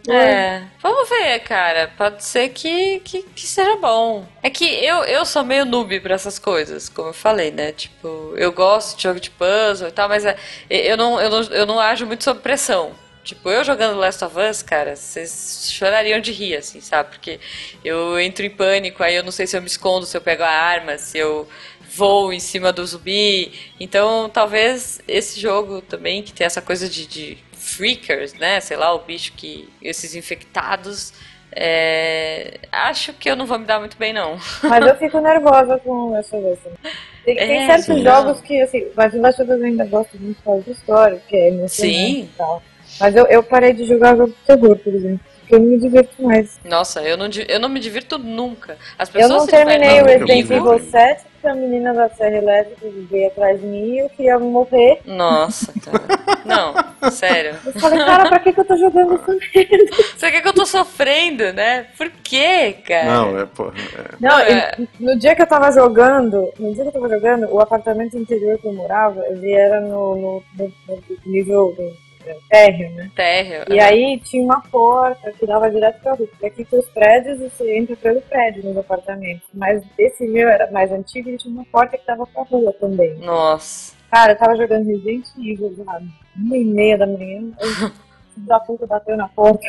[0.09, 1.92] É, vamos ver, cara.
[1.96, 4.26] Pode ser que, que, que seja bom.
[4.42, 7.72] É que eu, eu sou meio noob pra essas coisas, como eu falei, né?
[7.72, 10.37] Tipo, eu gosto de jogo de puzzle e tal, mas é,
[10.68, 12.92] eu, não, eu, não, eu não ajo muito sob pressão.
[13.22, 17.11] Tipo, eu jogando Last of Us, cara, vocês chorariam de rir, assim, sabe?
[17.11, 17.38] Porque
[17.85, 20.42] eu entro em pânico, aí eu não sei se eu me escondo, se eu pego
[20.42, 21.46] a arma, se eu
[21.94, 23.52] vou em cima do zumbi.
[23.78, 27.38] Então, talvez esse jogo também, que tem essa coisa de, de
[27.74, 28.61] freakers, né?
[28.61, 29.68] Sei lá, o bicho que.
[29.83, 31.12] esses infectados.
[31.52, 34.38] É, acho que eu não vou me dar muito bem, não.
[34.62, 36.59] Mas eu fico nervosa com essa vez.
[37.24, 38.42] Tem, é, tem certos sim, jogos não.
[38.42, 41.96] que, assim, mas o Last ainda gosto muito por causa da história, que é emocionante
[41.96, 42.20] sim.
[42.22, 42.62] e tal.
[43.00, 45.20] Mas eu, eu parei de jogar jogo de terror, por exemplo.
[45.40, 46.61] Porque eu não me divirto mais.
[46.64, 48.76] Nossa, eu não, eu não me divirto nunca.
[48.96, 52.87] As pessoas eu não terminei o Resident Evil 7 porque a menina da Serra Elétrica
[53.11, 55.00] veio atrás de mim e eu queria morrer.
[55.05, 56.31] Nossa, cara.
[56.44, 57.57] Não, sério.
[57.64, 59.96] Eu falei, cara, pra que, que eu tô jogando essa merda?
[60.16, 61.87] Você quer que eu tô sofrendo, né?
[61.96, 63.05] Por quê, cara?
[63.05, 63.74] Não, é porra.
[63.76, 64.14] É.
[64.20, 64.76] Não, é...
[64.98, 68.59] no dia que eu tava jogando, no dia que eu tava jogando, o apartamento interior
[68.59, 71.74] que eu morava, ele era no, no, no, no nível
[72.48, 73.11] térreo, né?
[73.14, 73.64] Térreo.
[73.68, 76.26] E aí tinha uma porta que dava direto pra rua.
[76.26, 79.46] Porque aqui tem os prédios e você entra pelo prédio nos apartamentos.
[79.52, 83.14] Mas esse meu era mais antigo e tinha uma porta que dava pra rua também.
[83.18, 83.94] Nossa.
[84.11, 86.00] Cara, eu tava jogando Resident Evil lá,
[86.37, 87.50] uma e meia da manhã.
[88.37, 89.61] da puta bateu na porta.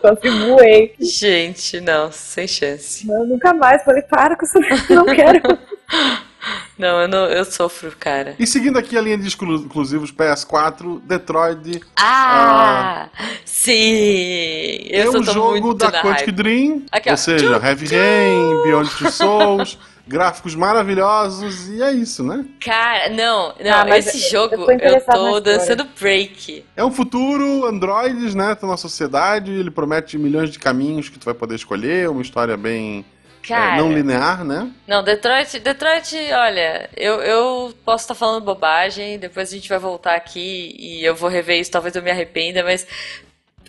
[0.00, 0.94] Quase voei.
[0.98, 3.08] Gente, não, sem chance.
[3.08, 4.58] Eu nunca mais falei, para com isso,
[4.94, 5.40] não quero.
[6.76, 8.34] Não, eu, não, eu sofro, cara.
[8.38, 11.80] E seguindo aqui a linha de exclusivos PS4, Detroit.
[11.96, 14.86] Ah, uh, sim!
[14.88, 19.78] Eu é um jogo da Quantic Dream, aqui, ou seja, Heavy Rain, Beyond Two Souls.
[20.06, 22.44] gráficos maravilhosos e é isso, né?
[22.60, 26.64] Cara, não, não, ah, esse jogo eu, eu tô dançando break.
[26.76, 28.54] É um futuro androides, né?
[28.54, 32.56] Tá na sociedade, ele promete milhões de caminhos que tu vai poder escolher, uma história
[32.56, 33.04] bem
[33.46, 34.70] Cara, é, não linear, né?
[34.86, 40.14] Não, Detroit, Detroit, olha, eu, eu posso estar falando bobagem, depois a gente vai voltar
[40.14, 42.86] aqui e eu vou rever isso, talvez eu me arrependa, mas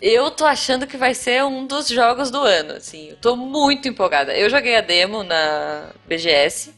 [0.00, 3.10] eu tô achando que vai ser um dos jogos do ano, assim.
[3.10, 4.36] Eu tô muito empolgada.
[4.36, 6.74] Eu joguei a demo na BGS.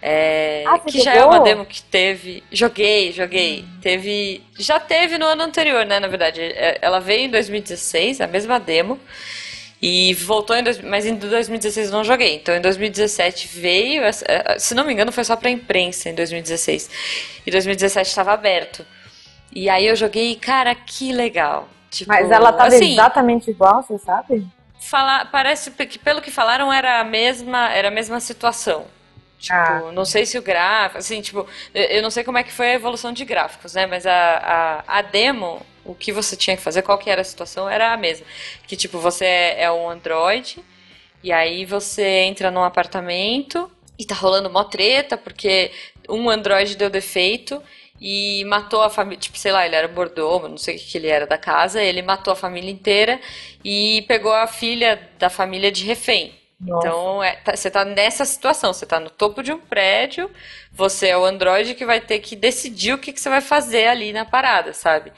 [0.00, 2.42] É, ah, que já é uma demo que teve.
[2.50, 3.62] Joguei, joguei.
[3.62, 3.80] Hum.
[3.80, 4.42] Teve.
[4.58, 6.00] Já teve no ano anterior, né?
[6.00, 6.40] Na verdade.
[6.40, 8.98] É, ela veio em 2016, a mesma demo.
[9.80, 10.62] E voltou em.
[10.62, 12.34] Dois, mas em 2016 não joguei.
[12.34, 14.02] Então em 2017 veio.
[14.58, 16.90] Se não me engano, foi só pra imprensa em 2016.
[17.46, 18.84] E 2017 estava aberto.
[19.54, 21.68] E aí eu joguei, cara, que legal.
[21.90, 24.46] Tipo, mas ela tava assim, exatamente igual, você sabe?
[24.80, 28.86] Fala, parece que pelo que falaram era a mesma, era a mesma situação.
[29.38, 29.92] Tipo, ah.
[29.92, 32.74] não sei se o gráfico, assim, tipo, eu não sei como é que foi a
[32.74, 33.86] evolução de gráficos, né?
[33.86, 37.24] Mas a, a, a demo o que você tinha que fazer, qual que era a
[37.24, 38.26] situação, era a mesma.
[38.66, 40.62] Que tipo, você é, é um Android,
[41.22, 45.72] e aí você entra num apartamento e tá rolando mó treta, porque
[46.08, 47.62] um Android deu defeito
[48.00, 50.98] e matou a família, tipo, sei lá, ele era mordomo, não sei o que, que
[50.98, 53.20] ele era da casa, ele matou a família inteira
[53.64, 56.38] e pegou a filha da família de refém.
[56.60, 56.88] Nossa.
[56.88, 60.30] Então, é, tá, você tá nessa situação, você tá no topo de um prédio,
[60.72, 63.86] você é o Android que vai ter que decidir o que, que você vai fazer
[63.86, 65.12] ali na parada, sabe?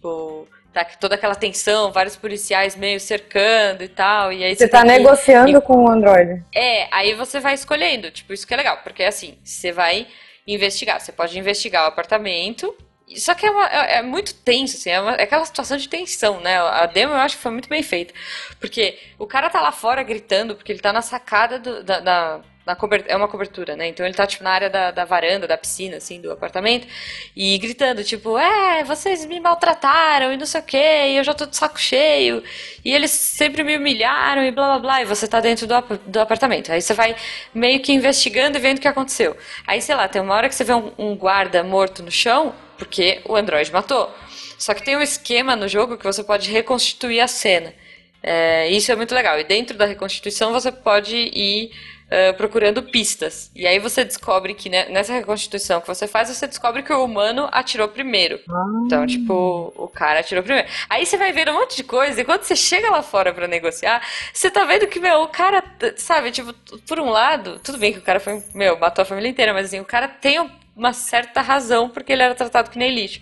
[0.00, 4.32] Tipo, tá toda aquela tensão, vários policiais meio cercando e tal.
[4.32, 5.66] E aí você, você tá negociando que...
[5.66, 6.42] com o Android.
[6.54, 8.10] É, aí você vai escolhendo.
[8.10, 10.06] Tipo, isso que é legal, porque assim, você vai
[10.46, 10.98] investigar.
[10.98, 12.74] Você pode investigar o apartamento.
[13.16, 15.88] Só que é, uma, é, é muito tenso, assim, é, uma, é, aquela situação de
[15.88, 16.58] tensão, né?
[16.58, 18.14] A demo eu acho que foi muito bem feita.
[18.58, 22.40] Porque o cara tá lá fora gritando, porque ele tá na sacada do, da, da
[22.70, 23.88] na cobertura, é uma cobertura, né?
[23.88, 26.86] Então ele tá, tipo, na área da, da varanda, da piscina, assim, do apartamento,
[27.34, 31.34] e gritando, tipo, é, vocês me maltrataram e não sei o que, e eu já
[31.34, 32.42] tô de saco cheio,
[32.84, 35.74] e eles sempre me humilharam e blá blá blá, e você tá dentro do,
[36.06, 36.70] do apartamento.
[36.70, 37.16] Aí você vai
[37.52, 39.36] meio que investigando e vendo o que aconteceu.
[39.66, 42.54] Aí, sei lá, tem uma hora que você vê um, um guarda morto no chão,
[42.78, 44.14] porque o Android matou.
[44.56, 47.74] Só que tem um esquema no jogo que você pode reconstituir a cena.
[48.22, 49.40] É, isso é muito legal.
[49.40, 51.70] E dentro da reconstituição você pode ir
[52.10, 53.50] uh, procurando pistas.
[53.54, 57.04] E aí você descobre que né, nessa reconstituição que você faz, você descobre que o
[57.04, 58.40] humano atirou primeiro.
[58.48, 58.64] Ah.
[58.86, 60.68] Então, tipo, o cara atirou primeiro.
[60.88, 63.46] Aí você vai ver um monte de coisa, e quando você chega lá fora para
[63.46, 65.62] negociar, você tá vendo que, meu, o cara,
[65.96, 66.52] sabe, tipo,
[66.86, 69.66] por um lado, tudo bem que o cara foi, meu, matou a família inteira, mas
[69.66, 70.38] assim, o cara tem
[70.76, 73.20] uma certa razão porque ele era tratado que nem lixo.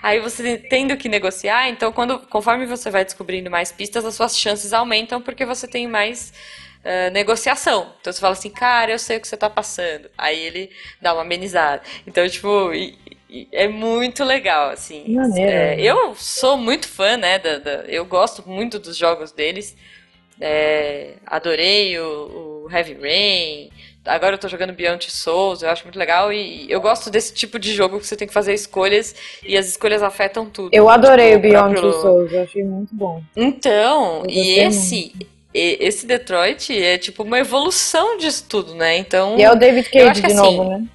[0.00, 4.38] Aí você tendo que negociar, então quando, conforme você vai descobrindo mais pistas, as suas
[4.38, 6.32] chances aumentam porque você tem mais
[6.84, 7.92] uh, negociação.
[8.00, 10.08] Então você fala assim, cara, eu sei o que você tá passando.
[10.16, 11.82] Aí ele dá uma amenizada.
[12.06, 15.04] Então, tipo, e, e é muito legal, assim.
[15.38, 17.38] É, eu sou muito fã, né?
[17.38, 19.76] Da, da, eu gosto muito dos jogos deles.
[20.40, 23.70] É, adorei o, o, Heavy Rain,
[24.04, 27.58] agora eu tô jogando Beyond Souls, eu acho muito legal e eu gosto desse tipo
[27.58, 30.70] de jogo que você tem que fazer escolhas e as escolhas afetam tudo.
[30.72, 33.20] Eu adorei Tipo, o Beyond próprio- Souls, eu achei muito bom.
[33.36, 35.26] Então, e esse e-
[35.80, 38.96] esse Detroit é tipo uma evolução disso tudo, né?
[38.96, 40.86] Então, E é o David Eu Cage acho que de assim, novo, né?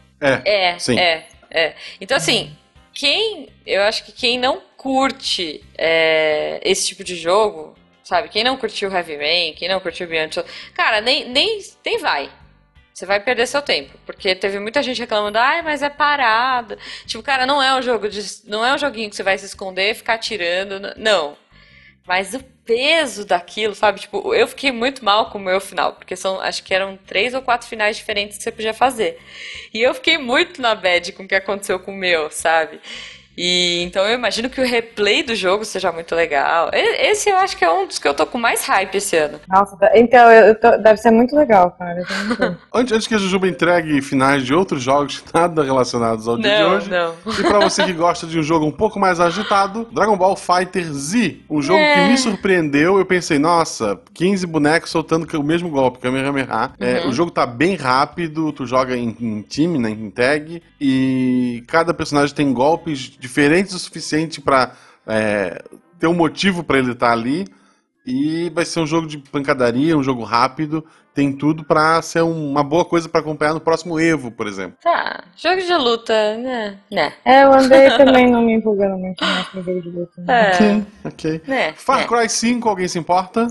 [0.46, 1.00] É, É, Sim.
[1.00, 1.74] é, é.
[2.00, 2.56] Então, assim,
[2.94, 3.50] quem.
[3.66, 8.30] Eu acho que quem não curte é, esse tipo de jogo, sabe?
[8.30, 12.30] Quem não curtiu Heavy Rain, quem não curtiu Beyond Soul, cara, nem, nem, nem vai.
[12.94, 13.98] Você vai perder seu tempo.
[14.06, 16.78] Porque teve muita gente reclamando, ai, mas é parado.
[17.08, 18.22] Tipo, cara, não é um jogo de.
[18.46, 20.76] Não é um joguinho que você vai se esconder e ficar atirando.
[20.80, 21.36] n- Não.
[22.06, 24.02] Mas o peso daquilo, sabe?
[24.02, 27.34] Tipo, eu fiquei muito mal com o meu final, porque são, acho que eram três
[27.34, 29.20] ou quatro finais diferentes que você podia fazer.
[29.74, 32.80] E eu fiquei muito na bad com o que aconteceu com o meu, sabe?
[33.38, 36.70] E então eu imagino que o replay do jogo seja muito legal.
[36.74, 39.40] Esse eu acho que é um dos que eu tô com mais hype esse ano.
[39.50, 40.22] Nossa, tá- então
[40.62, 42.04] tô- deve ser muito legal, cara.
[42.74, 46.64] Antes, antes que a Jujuba entregue finais de outros jogos nada relacionados ao dia de
[46.64, 46.90] hoje.
[46.90, 47.14] não.
[47.40, 50.84] E pra você que gosta de um jogo um pouco mais agitado, Dragon Ball Fighter
[50.92, 51.40] Z.
[51.50, 51.96] Um jogo É.
[52.06, 52.98] que me surpreendeu.
[52.98, 56.72] Eu pensei, nossa, 15 bonecos soltando o mesmo golpe, Kamehameha.
[56.80, 57.10] É, Uhum.
[57.10, 60.62] o jogo tá bem rápido, tu joga em, em time, né, em tag.
[60.80, 64.74] E cada personagem tem golpes diferentes o suficiente pra
[65.08, 65.64] é,
[65.98, 67.48] ter um motivo pra ele estar ali.
[68.06, 70.84] E vai ser um jogo de pancadaria, um jogo rápido.
[71.14, 74.78] Tem tudo pra ser um- uma boa coisa pra acompanhar no próximo Evo, por exemplo.
[74.84, 76.78] Tá, jogo de luta, né?
[76.92, 77.14] Né.
[77.24, 80.22] É, eu andei também não me empolgando muito com jogo de luta.
[80.22, 80.52] né?
[81.04, 81.08] É.
[81.08, 81.42] Ok.
[81.48, 81.74] Né.
[81.78, 82.08] Far né.
[82.08, 83.48] Cry 5, alguém se importa?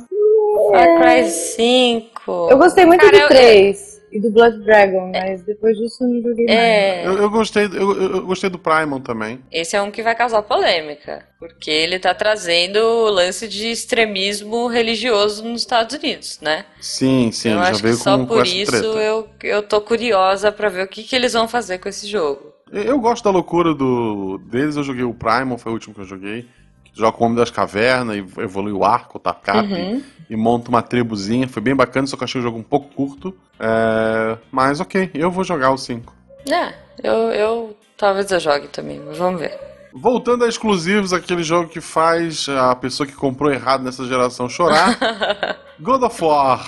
[0.70, 2.48] Far Cry 5.
[2.50, 6.08] Eu gostei muito Cara, do eu- 3 e do Blood Dragon, mas depois disso eu
[6.08, 6.58] não joguei mais.
[6.58, 7.06] É.
[7.06, 9.40] Eu, eu gostei, eu, eu- gostei do Primal também.
[9.50, 14.66] Esse é um que vai causar polêmica, porque ele tá trazendo o lance de extremismo
[14.66, 16.66] religioso nos Estados Unidos, né?
[16.80, 18.86] Sim, sim, eu acho que veio só por isso treta.
[18.86, 22.52] eu, eu tô curiosa pra ver o que, que eles vão fazer com esse jogo.
[22.70, 26.00] Eu, eu gosto da loucura do deles, eu joguei o Primal, foi o último que
[26.02, 26.46] eu joguei.
[26.94, 30.02] Joga o Homem das Cavernas, e evolui o arco, o tacap, Uhum.
[30.28, 31.48] e monta uma tribuzinha.
[31.48, 33.34] Foi bem bacana, só que eu achei o jogo um pouco curto.
[33.58, 36.14] É, Mas ok, eu vou jogar o 5.
[36.50, 39.58] É, eu, eu talvez eu jogue também, mas vamos ver.
[39.94, 44.98] Voltando a exclusivos, aquele jogo que faz a pessoa que comprou errado nessa geração chorar.
[45.78, 46.66] God of War.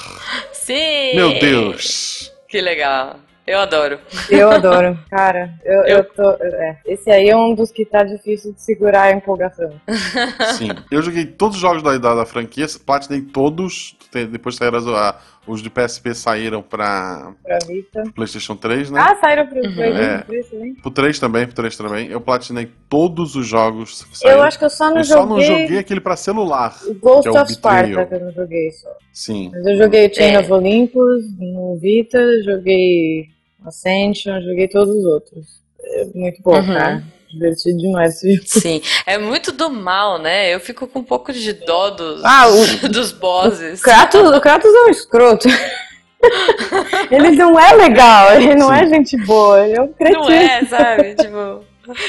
[0.52, 1.14] Sim!
[1.16, 2.30] Meu Deus.
[2.48, 3.16] Que legal.
[3.46, 3.98] Eu adoro.
[4.30, 4.98] Eu adoro.
[5.11, 6.30] Cara, eu, Eu- eu tô.
[6.42, 9.70] É, esse aí é um dos que tá difícil de segurar a empolgação.
[10.57, 10.68] Sim.
[10.90, 13.96] Eu joguei todos os jogos da, da, da franquia, platinei todos.
[14.30, 18.02] Depois saíram as- a- os de PSP saíram pra Pra Vita.
[18.14, 18.98] PlayStation 3, né?
[18.98, 19.74] Ah, saíram pro Uhum.
[19.74, 20.18] Play É.
[20.20, 20.74] 3 também?
[20.76, 22.07] Pro 3 também, pro 3 também.
[22.09, 24.38] Eu platinei todos os jogos que saíram.
[24.38, 25.62] Eu acho que eu só não Eu só não joguei.
[25.64, 26.74] joguei aquele pra celular.
[26.98, 28.88] Ghost que é o of Sparta, que eu não joguei só.
[29.12, 29.50] Sim.
[29.52, 30.40] Mas eu joguei o Chain É.
[30.40, 33.26] of Olympus no Vita, joguei
[33.64, 35.46] Ascension, joguei todos os outros.
[35.83, 36.66] É muito bom, Uhum.
[36.66, 37.03] cara.
[37.31, 38.46] Divertido demais esse jogo.
[38.48, 38.83] Sim.
[39.07, 40.55] É muito do mal, né?
[40.55, 43.81] Eu fico com um pouco de dó dos, Ah, o- dos bosses.
[43.81, 45.48] O Kratos, o Kratos é um escroto.
[47.11, 50.22] ele não é legal, ele não é gente boa, ele é um cretino.
[50.22, 51.14] Não é, sabe?
[51.14, 51.64] Tipo.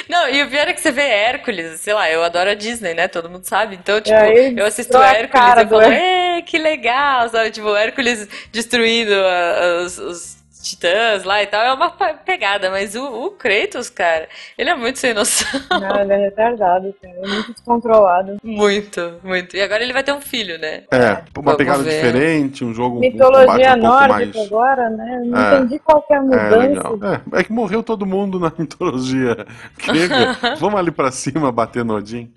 [0.07, 2.93] Não, e o pior é que você vê Hércules, sei lá, eu adoro a Disney,
[2.93, 3.09] né?
[3.09, 3.75] Todo mundo sabe.
[3.75, 4.15] Então, tipo,
[4.57, 7.51] eu assisto a Hércules e falo, que legal, sabe?
[7.51, 11.61] Tipo, Hércules destruindo a- os, os titãs lá e tal.
[11.61, 15.47] É uma pegada, mas o, o Kratos, cara, ele é muito sem noção.
[15.69, 17.13] Não, ele é retardado, cara.
[17.17, 18.37] Ele é muito descontrolado.
[18.43, 19.55] Muito, muito.
[19.55, 20.83] E agora ele vai ter um filho, né?
[20.91, 21.91] É, uma Vamos pegada ver.
[22.03, 24.07] diferente, um jogo um Mitologia um nórdica
[24.39, 24.47] mais.
[24.47, 25.19] agora, né?
[25.21, 25.57] Eu não É.
[25.57, 27.23] entendi qual que é a É, mudança.
[27.35, 29.45] É, é que morreu todo mundo na mitologia
[29.85, 30.37] grega.
[30.59, 32.31] Vamos ali pra cima bater no Odin.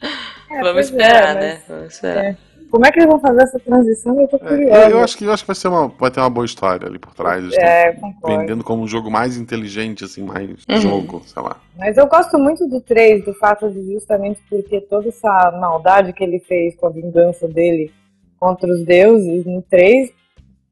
[0.50, 1.62] É, Vamos pois é, esperar, mas né?
[1.68, 2.36] Vamos esperar.
[2.68, 2.70] É.
[2.70, 4.20] Como é que eles vão fazer essa transição?
[4.20, 4.84] Eu tô É, curiosa.
[4.84, 6.86] eu, eu acho que, eu acho que vai, ser uma, vai ter uma boa história
[6.86, 7.52] ali por trás.
[7.54, 8.38] É, concordo.
[8.40, 10.76] vendendo como um jogo mais inteligente, assim, mais Uhum.
[10.78, 11.56] jogo, sei lá.
[11.76, 16.22] Mas eu gosto muito do 3, do fato de justamente porque toda essa maldade que
[16.22, 17.92] ele fez com a vingança dele
[18.38, 20.10] contra os deuses, no 3,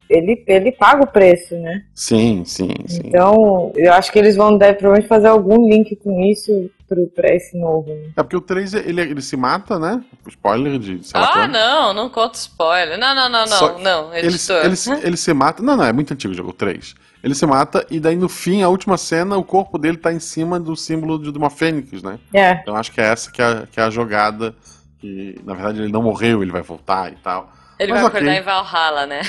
[0.09, 1.83] ele, ele paga o preço, né?
[1.93, 3.01] Sim, sim, sim.
[3.05, 7.33] Então, eu acho que eles vão deve, provavelmente fazer algum link com isso pro, pra
[7.35, 7.89] esse novo.
[7.89, 8.09] né?
[8.15, 10.01] É porque o 3 ele, ele se mata, né?
[10.27, 11.51] Spoiler de sei lá Ah, quando.
[11.53, 12.97] não, não conta spoiler.
[12.97, 14.13] Não, não, não, não, Só- não.
[14.13, 14.63] Ele, Editor.
[14.65, 15.61] ele, ele se mata.
[15.61, 16.95] Não, não, é muito antigo o jogo, o 3.
[17.23, 20.19] Ele se mata e daí no fim, a última cena, o corpo dele tá em
[20.19, 22.19] cima do símbolo de de uma fênix, né?
[22.33, 24.55] É, Então acho que é essa que é, que é a jogada.
[24.99, 27.51] Que na verdade ele não morreu, ele vai voltar e tal.
[27.79, 29.21] Ele Mas vai acordar em Valhalla, né?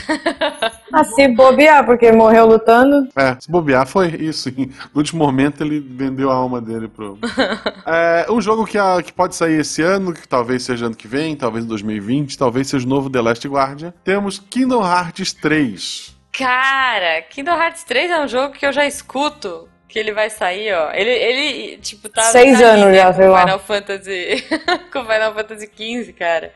[0.92, 3.08] ah, se bobear, porque morreu lutando.
[3.14, 4.50] É, se bobear foi isso.
[4.56, 7.18] No último momento ele vendeu a alma dele pro.
[7.86, 11.06] é, um jogo que, a- que pode sair esse ano, que talvez seja ano que
[11.06, 13.92] vem, talvez em 2020, talvez seja o novo The Last Guardian.
[14.02, 16.16] Temos Kingdom Hearts 3.
[16.32, 20.72] Cara, Kingdom Hearts 3 é um jogo que eu já escuto que ele vai sair,
[20.74, 20.92] ó.
[20.92, 22.22] Ele, ele tipo, tá.
[22.22, 23.40] Seis anos já, com sei lá.
[23.40, 24.44] Final Fantasy.
[24.92, 26.52] com Final Fantasy XV, cara.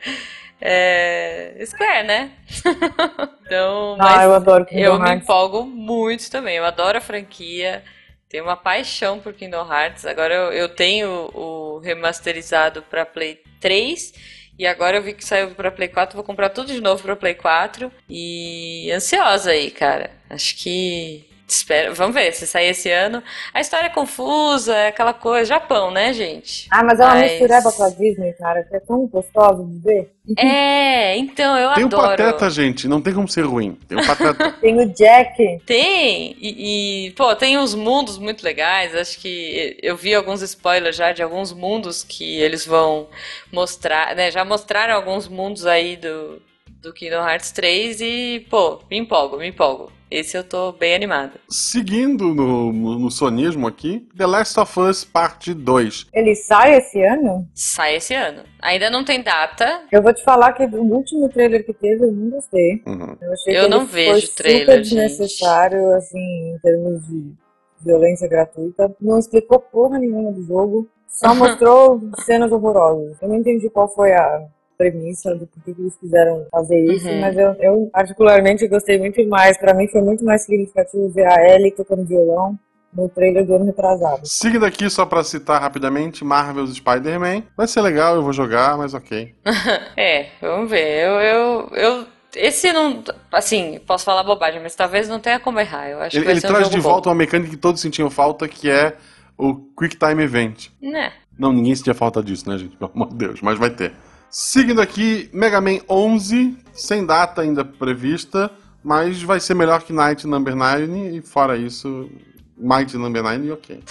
[0.64, 1.60] É.
[1.66, 2.30] Square, né?
[3.44, 3.96] então.
[3.98, 6.56] Ah, eu adoro Kingdom eu me empolgo muito também.
[6.56, 7.82] Eu adoro a franquia.
[8.28, 10.06] Tenho uma paixão por Kingdom Hearts.
[10.06, 14.14] Agora eu, eu tenho o remasterizado pra Play 3.
[14.56, 16.14] E agora eu vi que saiu pra Play 4.
[16.14, 17.90] Vou comprar tudo de novo pra Play 4.
[18.08, 20.10] E ansiosa aí, cara.
[20.30, 21.28] Acho que.
[21.52, 23.22] Espero, vamos ver se sair esse ano.
[23.52, 25.44] A história é confusa, é aquela coisa.
[25.44, 26.66] Japão, né, gente?
[26.70, 29.78] Ah, mas é uma Mas- mistureba com a Disney, cara, que é tão gostoso de
[29.80, 30.10] ver.
[30.38, 32.08] É, então eu Tem o adoro.
[32.24, 32.88] Pateta, gente.
[32.88, 33.76] Não tem como ser ruim.
[33.86, 34.52] Tem o Pateta.
[34.62, 35.58] Tem o Jack.
[35.66, 38.94] Tem, e, e, pô, tem uns mundos muito legais.
[38.94, 43.08] Acho que eu vi alguns spoilers já de alguns mundos que eles vão
[43.52, 44.30] mostrar, né?
[44.30, 46.40] Já mostraram alguns mundos aí do,
[46.80, 49.92] do Kingdom Hearts 3 e, pô, me empolgo, me empolgo.
[50.12, 51.32] Esse eu tô bem animada.
[51.48, 56.08] Seguindo no, no, no sonismo aqui, The Last of Us Parte 2.
[56.12, 57.48] Ele sai esse ano?
[57.54, 58.42] Sai esse ano.
[58.60, 59.84] Ainda não tem data.
[59.90, 62.82] Eu vou te falar que do último trailer que teve eu não gostei.
[62.86, 63.16] Uhum.
[63.22, 64.94] Eu achei Eu que não ele vejo foi trailer, super gente.
[65.08, 67.32] desnecessário, assim, em termos de
[67.80, 68.94] violência gratuita.
[69.00, 70.86] Não explicou porra nenhuma do jogo.
[71.08, 73.16] Só mostrou cenas horrorosas.
[73.22, 74.42] Eu não entendi qual foi a
[74.76, 77.20] premissa do porquê que eles quiseram fazer isso, Uhum.
[77.20, 79.56] mas eu, eu particularmente gostei muito mais.
[79.58, 82.58] Pra mim foi muito mais significativo ver a Ellie tocando violão
[82.92, 84.20] no trailer do ano retrasado.
[84.24, 87.42] Seguindo aqui, só pra citar rapidamente, Marvel's Spider-Man.
[87.56, 89.34] Vai ser legal, eu vou jogar, mas ok.
[89.96, 91.04] É, vamos ver.
[91.06, 92.06] Eu, eu, eu.
[92.34, 93.02] Esse não.
[93.30, 95.88] Assim, posso falar bobagem, mas talvez não tenha como errar.
[95.88, 96.82] Eu acho que Ele, ele um traz de bom.
[96.82, 98.94] volta uma mecânica que todos sentiam falta, que é
[99.38, 100.68] o Quick Time Event.
[100.80, 101.12] Né?
[101.38, 102.76] Não, ninguém sentia falta disso, né, gente?
[102.76, 103.92] Pelo amor de Deus, mas vai ter.
[104.32, 108.50] Seguindo aqui, Mega Man 11, sem data ainda prevista,
[108.82, 112.10] mas vai ser melhor que Night Number 9, e fora isso,
[112.56, 113.84] Might Number 9 e ok.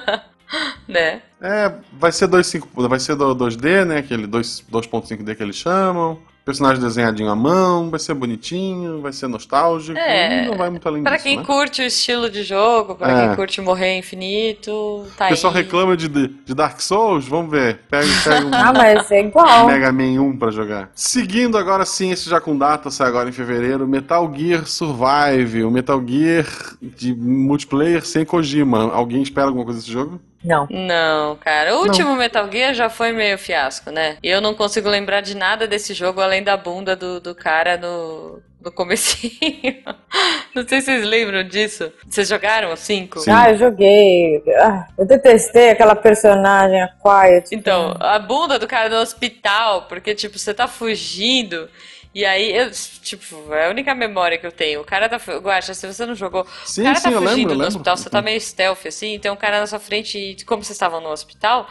[0.88, 1.20] né?
[1.38, 6.18] É, vai ser 2.5, vai ser do 2D, né, aquele 2 2.5D que eles chamam.
[6.44, 11.02] Personagem desenhadinho à mão, vai ser bonitinho, vai ser nostálgico, É, não vai muito além
[11.02, 11.42] Pra disso, quem né?
[11.42, 13.26] curte o estilo de jogo, pra É.
[13.28, 15.62] quem curte morrer infinito, tá O pessoal aí.
[15.62, 17.80] reclama de, de Dark Souls, vamos ver.
[17.90, 19.66] Pega, pega um Ah, mas é igual.
[19.66, 20.90] Mega Man 1 pra jogar.
[20.94, 25.70] Seguindo agora sim, esse já com data, sai agora em fevereiro, Metal Gear Survive, o
[25.70, 26.46] Metal Gear
[26.82, 28.92] de multiplayer sem Kojima.
[28.92, 30.20] Alguém espera alguma coisa desse jogo?
[30.44, 30.66] Não.
[30.70, 31.74] Não, cara.
[31.74, 34.18] O último Metal Gear já foi meio fiasco, né?
[34.22, 37.78] E eu não consigo lembrar de nada desse jogo além da bunda do, do cara
[37.78, 39.32] no, no comecinho.
[40.54, 41.92] Não sei se vocês lembram disso.
[42.08, 43.20] Vocês jogaram o 5?
[43.20, 43.30] Sim.
[43.32, 44.42] Ah, eu joguei.
[44.56, 47.52] Ah, eu detestei aquela personagem, a Quiet.
[47.52, 51.68] Então, a bunda do cara no hospital, porque, tipo, você tá fugindo.
[52.14, 52.70] E aí, eu,
[53.02, 54.80] tipo, é a única memória que eu tenho.
[54.80, 55.16] O cara tá.
[55.38, 56.46] Guaxa, se você não jogou.
[56.64, 57.66] Sim, o cara sim, tá fugindo lembro, do lembro.
[57.66, 60.76] hospital, você tá meio stealth, assim, tem um cara na sua frente e como vocês
[60.76, 61.68] estavam no hospital.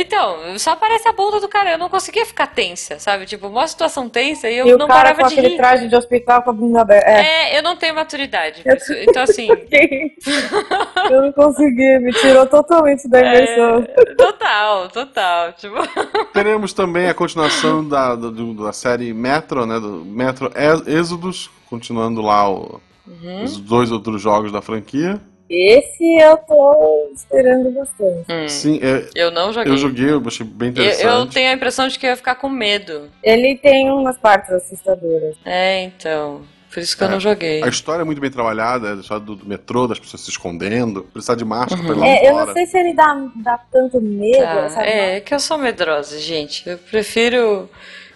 [0.00, 3.26] Então, só aparece a bunda do cara, eu não conseguia ficar tensa, sabe?
[3.26, 5.56] Tipo, uma situação tensa e eu E o não cara parava com de aquele rir.
[5.56, 7.08] traje de hospital com a bunda aberta.
[7.10, 7.54] É.
[7.54, 8.62] É, eu não tenho maturidade.
[8.64, 8.92] isso.
[8.92, 9.48] Então, assim.
[11.10, 13.86] eu não consegui, me tirou totalmente da imersão.
[13.96, 15.52] é, total, total.
[15.54, 15.76] Tipo.
[16.32, 19.78] Teremos também a continuação da, da, da série Metro, né?
[19.80, 23.42] Do Metro Ex- Exodus, continuando lá o- Uhum.
[23.42, 25.18] os dois outros jogos da franquia.
[25.50, 28.26] Esse eu tô esperando bastante.
[28.30, 29.72] Hum, Sim, é, eu não joguei.
[29.72, 31.04] eu joguei, eu achei bem Eu, interessante.
[31.06, 33.08] eu tenho a impressão de que eu ia ficar com medo.
[33.22, 35.36] Ele tem umas partes assustadoras.
[35.44, 36.42] É, então.
[36.72, 37.62] Por isso que eu É, não joguei.
[37.62, 40.28] A história é muito bem trabalhada, é a história do, do metrô, das pessoas se
[40.30, 41.86] escondendo, precisar de máscara Uhum.
[41.86, 42.46] pra ir lá É, eu fora.
[42.46, 44.86] não sei se ele dá, dá tanto medo, Tá, sabe?
[44.86, 46.68] é que eu sou medrosa, gente.
[46.68, 47.70] Eu prefiro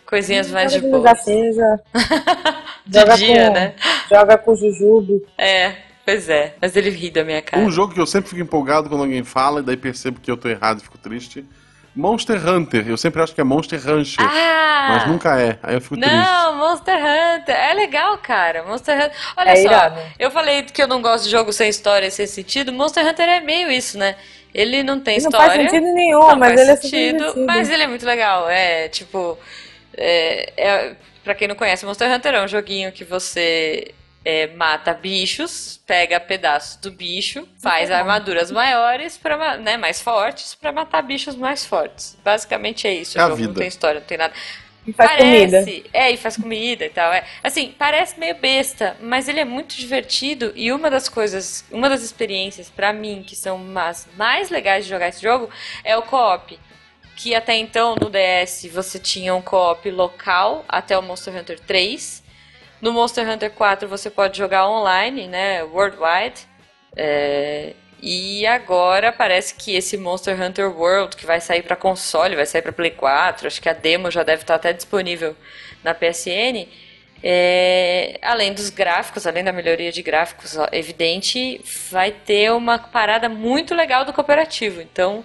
[0.04, 1.10] coisinhas mais de Joga boa.
[1.12, 1.80] acesa.
[2.92, 3.74] Joga dia, com, né?
[4.10, 5.22] Joga com jujubo.
[5.38, 5.72] É,
[6.04, 6.54] pois é.
[6.60, 7.62] Mas ele ri da minha cara.
[7.62, 10.36] Um jogo que eu sempre fico empolgado quando alguém fala, e daí percebo que eu
[10.36, 11.44] tô errado e fico triste.
[11.94, 12.88] Monster Hunter.
[12.88, 14.86] Eu sempre acho que é Monster Rancher, Ah!
[14.92, 15.58] mas nunca é.
[15.62, 16.10] Aí eu fico triste.
[16.10, 17.54] Não, Monster Hunter.
[17.54, 18.62] É legal, cara.
[18.64, 19.12] Monster Hunter.
[19.36, 20.00] Olha É só, irado.
[20.18, 22.72] eu falei que eu não gosto de jogo sem história, sem sentido.
[22.72, 24.16] Monster Hunter é meio isso, né?
[24.54, 25.54] Ele não tem Ele não história.
[25.54, 27.46] faz sentido nenhum, Não mas ele é sentido, divertido.
[27.46, 28.48] mas ele é muito legal.
[28.48, 29.38] É tipo.
[29.94, 33.92] É, é, pra quem não conhece, Monster Hunter é um joguinho que você
[34.24, 40.54] é, mata bichos, pega pedaços do bicho, faz é armaduras maiores, pra, né, mais fortes,
[40.54, 42.16] pra matar bichos mais fortes.
[42.24, 43.18] Basicamente é isso.
[43.18, 44.34] É o a jogo não tem história, não tem nada.
[44.86, 45.64] E faz comida.
[45.92, 47.12] É, e faz comida e tal.
[47.12, 47.24] É.
[47.42, 50.52] Assim, parece meio besta, mas ele é muito divertido.
[50.56, 54.90] E uma das coisas, uma das experiências pra mim que são as mais legais de
[54.90, 55.48] jogar esse jogo
[55.84, 56.58] é o co-op.
[57.14, 62.22] Que até então no DS você tinha um co-op local até o Monster Hunter 3.
[62.82, 65.62] No Monster Hunter 4 você pode jogar online, né?
[65.62, 66.48] Worldwide.
[66.96, 72.44] É, e agora parece que esse Monster Hunter World, que vai sair para console, vai
[72.44, 75.36] sair para Play 4, acho que a demo já deve estar até disponível
[75.84, 76.66] na PSN.
[77.22, 83.28] É, além dos gráficos, além da melhoria de gráficos ó, evidente, vai ter uma parada
[83.28, 84.82] muito legal do cooperativo.
[84.82, 85.24] Então,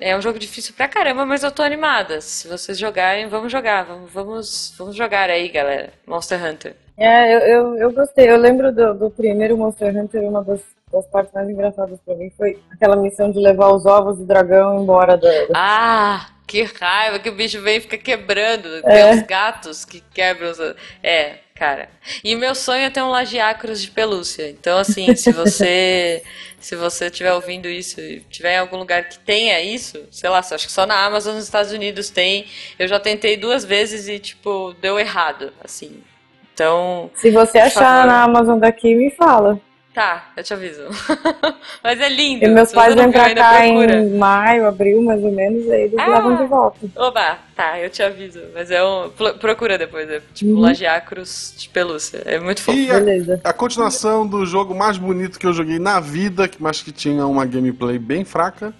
[0.00, 2.20] é um jogo difícil pra caramba, mas eu tô animada.
[2.20, 3.84] Se vocês jogarem, vamos jogar.
[3.84, 5.92] Vamos, vamos, vamos jogar aí, galera.
[6.06, 6.76] Monster Hunter.
[6.96, 8.30] É, eu, eu, eu gostei.
[8.30, 12.30] Eu lembro do, do primeiro Monster Hunter, uma das, das partes mais engraçadas pra mim
[12.36, 15.28] foi aquela missão de levar os ovos do dragão embora da.
[15.54, 18.68] Ah, que raiva que o bicho vem e fica quebrando.
[18.78, 18.80] É.
[18.82, 20.58] Tem uns gatos que quebram os.
[21.02, 21.88] É, cara.
[22.22, 24.48] E meu sonho é ter um lagiacros de pelúcia.
[24.48, 26.22] Então, assim, se você.
[26.66, 30.40] se você estiver ouvindo isso e tiver em algum lugar que tenha isso, sei lá,
[30.40, 32.44] acho que só na Amazon nos Estados Unidos tem.
[32.76, 36.02] Eu já tentei duas vezes e, tipo, deu errado, assim.
[36.52, 38.06] Então, Se você achar favor.
[38.08, 39.60] na Amazon daqui, me fala.
[39.96, 40.82] Tá, eu te aviso.
[41.82, 42.44] Mas é lindo.
[42.44, 46.06] E meus pais viu pra cá em maio, abril, mais ou menos, aí eles Ah.
[46.06, 46.78] levam de volta.
[46.94, 48.40] Oba, tá, eu te aviso.
[48.54, 49.08] Mas é um.
[49.08, 50.60] pro- Procura depois, é tipo Uhum.
[50.60, 52.20] Lagiacros de pelúcia.
[52.26, 52.76] É muito fofo.
[52.78, 53.40] E a, Beleza.
[53.42, 57.26] a continuação do jogo mais bonito que eu joguei na vida, que- mas que tinha
[57.26, 58.74] uma gameplay bem fraca.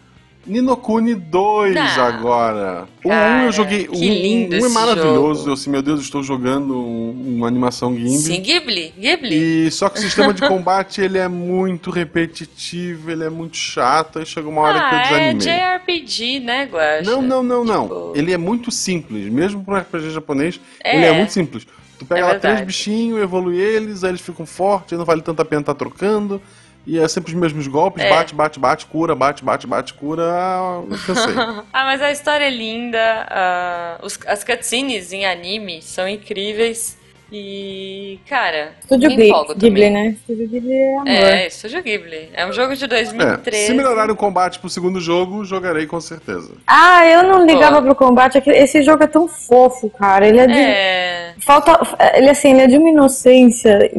[0.47, 2.05] Ninokuni 2 Não.
[2.05, 2.87] agora.
[3.05, 3.85] O 1 Cara, eu joguei.
[3.87, 5.35] que um, lindo um é maravilhoso.
[5.41, 5.49] jogo.
[5.51, 8.17] Eu assim, meu Deus, estou jogando um- uma animação Gimli.
[8.19, 9.67] Sim, Ghibli, Ghibli.
[9.67, 14.19] E só que o sistema de combate ele é muito repetitivo, ele é muito chato,
[14.19, 15.79] aí chega uma hora que eu ah, é desanimei.
[16.05, 17.11] JRPG, né, Guaxa?
[17.11, 17.83] Não, não, não, não.
[17.83, 20.97] Tipo- Ele é muito simples, mesmo para RPG japonês, É.
[20.97, 21.67] ele é muito simples.
[21.99, 25.41] Tu pega É lá três bichinhos, evolui eles, aí eles ficam fortes, não vale tanto
[25.41, 26.41] a pena estar trocando.
[26.87, 28.09] E é sempre os mesmos golpes, É.
[28.11, 30.23] bate, bate, bate, cura, bate, bate, bate, cura.
[30.33, 31.35] Ah, cansei.
[31.73, 33.27] ah, mas a história é linda.
[33.29, 36.97] ah, os- as cutscenes em anime são incríveis.
[37.33, 39.91] E, cara, Estúdio me Ghibli, empolgo Ghibli também.
[39.91, 40.09] né?
[40.11, 41.09] Estúdio Ghibli é amor.
[41.09, 42.31] É, Estúdio Ghibli.
[42.33, 43.67] É um jogo de É, 2013.
[43.67, 46.53] se melhorar o combate pro segundo jogo, jogarei com certeza.
[46.69, 47.83] Ah, eu não ligava Pô.
[47.87, 48.39] pro combate.
[48.39, 50.25] aquele- Esse jogo é tão fofo, cara.
[50.25, 50.53] Ele é de.
[50.57, 51.81] É, Falta.
[52.15, 53.91] Ele assim, ele é de uma inocência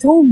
[0.00, 0.24] tão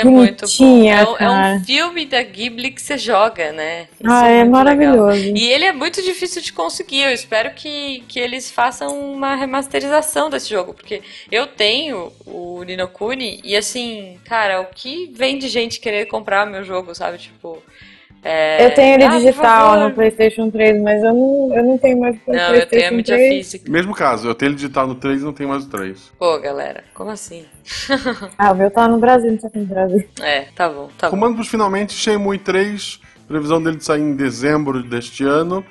[0.00, 0.88] é muito bom.
[0.88, 3.88] É, um- é um filme da Ghibli que você joga, né?
[4.00, 4.50] Isso Ah, é legal.
[4.50, 5.32] maravilhoso.
[5.36, 7.02] E ele é muito difícil de conseguir.
[7.02, 10.74] Eu espero que, que eles façam uma remasterização desse jogo.
[10.74, 16.46] Porque eu tenho o Ninokuni e assim, cara, o que vem de gente querer comprar
[16.46, 17.18] meu jogo, sabe?
[17.18, 17.62] Tipo.
[18.24, 21.78] É, Eu tenho ele "Ah, digital favor." no PlayStation 3, mas eu não, eu não
[21.78, 23.34] tenho mais pro Não, eu PlayStation tenho a mídia 3.
[23.34, 23.70] física.
[23.70, 26.12] Mesmo caso, eu tenho ele digital no 3 e não tenho mais o 3.
[26.18, 27.44] Pô, galera, como assim?
[28.38, 30.04] Ah, o meu tá no Brasil, não tá aqui no Brasil.
[30.20, 31.10] É, tá bom, tá bom.
[31.16, 35.64] Comando finalmente, Shenmue 3, previsão dele de sair em dezembro deste ano.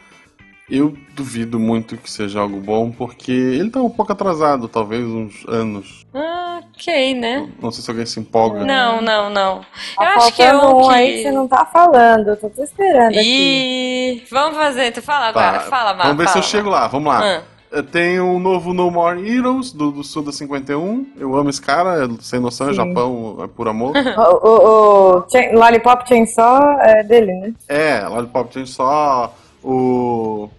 [0.70, 5.46] Eu duvido muito que seja algo bom, porque ele tá um pouco atrasado, talvez uns
[5.48, 6.06] anos.
[6.14, 7.50] Ah, ok, né?
[7.62, 8.64] Não sei se alguém se empolga.
[8.64, 9.60] Não, não, não.
[9.60, 9.66] Tá
[10.04, 11.14] Eu acho que é um aí que...
[11.18, 13.22] que você não tá falando, eu tô te esperando aqui.
[13.22, 16.46] E vamos fazer, então fala agora, Tá, fala, Mar, Vamos ver se fala.
[16.46, 17.22] eu chego lá, vamos lá.
[17.24, 17.42] Ah.
[17.70, 21.08] Eu tenho um novo No More Heroes, do, do Suda 51.
[21.18, 22.76] Eu amo esse cara, é sem noção, é Sim.
[22.78, 23.94] Japão, é por amor.
[24.16, 27.54] O, o, o Chain- Lollipop Chainsaw é dele, né?
[27.68, 29.34] é, Lollipop tem só
[29.64, 30.50] o...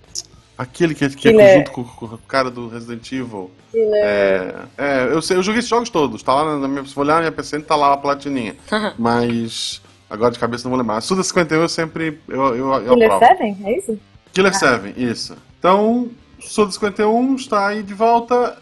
[0.57, 3.51] Aquele que, que é junto com, com o cara do Resident Evil.
[3.75, 6.23] É, é, eu sei, eu joguei esses jogos todos.
[6.23, 8.55] Tá lá na minha, se for olhar na minha PC, tá lá a platininha.
[8.97, 11.01] Mas agora de cabeça não vou lembrar.
[11.01, 13.37] Suda 51 eu sempre eu, eu, eu Killer aprovo.
[13.37, 13.65] 7?
[13.65, 13.99] É isso?
[14.33, 15.37] Killer 7, isso.
[15.59, 18.57] Então, Suda 51 está aí de volta.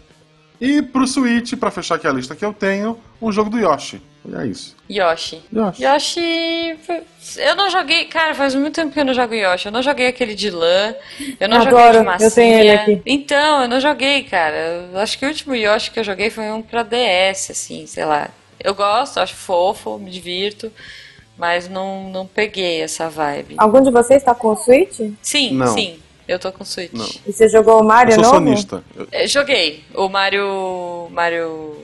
[0.59, 4.01] E pro Switch, pra fechar aqui a lista que eu tenho, um jogo do Yoshi.
[4.41, 4.77] É isso.
[4.89, 5.43] Yoshi.
[5.53, 5.83] Yoshi.
[5.85, 6.79] Yoshi.
[7.39, 8.05] Eu não joguei.
[8.05, 9.67] Cara, faz muito tempo que eu não jogo Yoshi.
[9.67, 10.95] Eu não joguei aquele de lã.
[11.41, 12.31] Eu não Adoro, joguei de eu massinha.
[12.31, 13.03] tenho ele aqui.
[13.05, 14.89] Então, eu não joguei, cara.
[14.93, 18.05] Eu acho que o último Yoshi que eu joguei foi um pra DS, assim, sei
[18.05, 18.29] lá.
[18.63, 20.71] Eu gosto, acho fofo, me divirto.
[21.37, 23.55] Mas não, não peguei essa vibe.
[23.59, 25.01] Algum de vocês tá com o Switch?
[25.21, 25.67] Sim, Não.
[25.75, 25.99] sim.
[26.29, 26.93] Eu tô com Switch.
[26.93, 27.09] Não.
[27.27, 28.35] E você jogou o Eu Mario sou novo?
[28.37, 28.85] sonista.
[28.95, 29.83] Eu- É, Joguei.
[29.95, 31.09] O Mario.
[31.11, 31.77] Mario.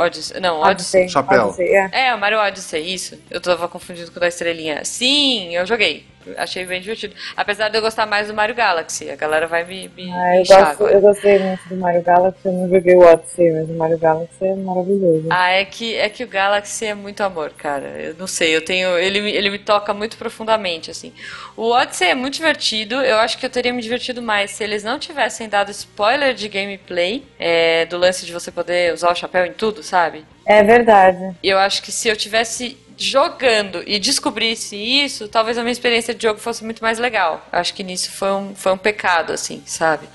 [0.00, 0.40] Odyssey.
[0.40, 1.02] Não, Odyssey.
[1.02, 1.08] Odyssey.
[1.08, 1.46] Chapéu.
[1.46, 1.90] Odyssey, é.
[2.08, 3.18] É, o Mario Odyssey, isso.
[3.30, 4.84] Eu tava confundindo com o da estrelinha.
[4.84, 6.06] Sim, eu joguei.
[6.36, 7.14] Achei bem divertido.
[7.36, 9.10] Apesar de eu gostar mais do Mario Galaxy.
[9.10, 12.52] A galera vai me, me, Ah, eu, gosto, eu gostei muito do Mario Galaxy, eu
[12.52, 15.26] não joguei o Odyssey, mas o Mario Galaxy é maravilhoso.
[15.30, 17.86] Ah, é que, é que o Galaxy é muito amor, cara.
[17.98, 18.98] Eu não sei, eu tenho.
[18.98, 21.12] Ele, me- ele me toca muito profundamente, assim.
[21.56, 22.96] O Odyssey é muito divertido.
[22.96, 26.48] Eu acho que eu teria me divertido mais se eles não tivessem dado spoiler de
[26.48, 27.24] gameplay.
[27.38, 30.24] é, do lance de você poder usar o chapéu em tudo, sabe?
[30.46, 31.34] É verdade.
[31.42, 36.22] Eu acho que se eu tivesse jogando e descobrisse isso, talvez a minha experiência de
[36.22, 37.44] jogo fosse muito mais legal.
[37.50, 40.06] Acho que nisso foi um, foi um pecado, assim, sabe?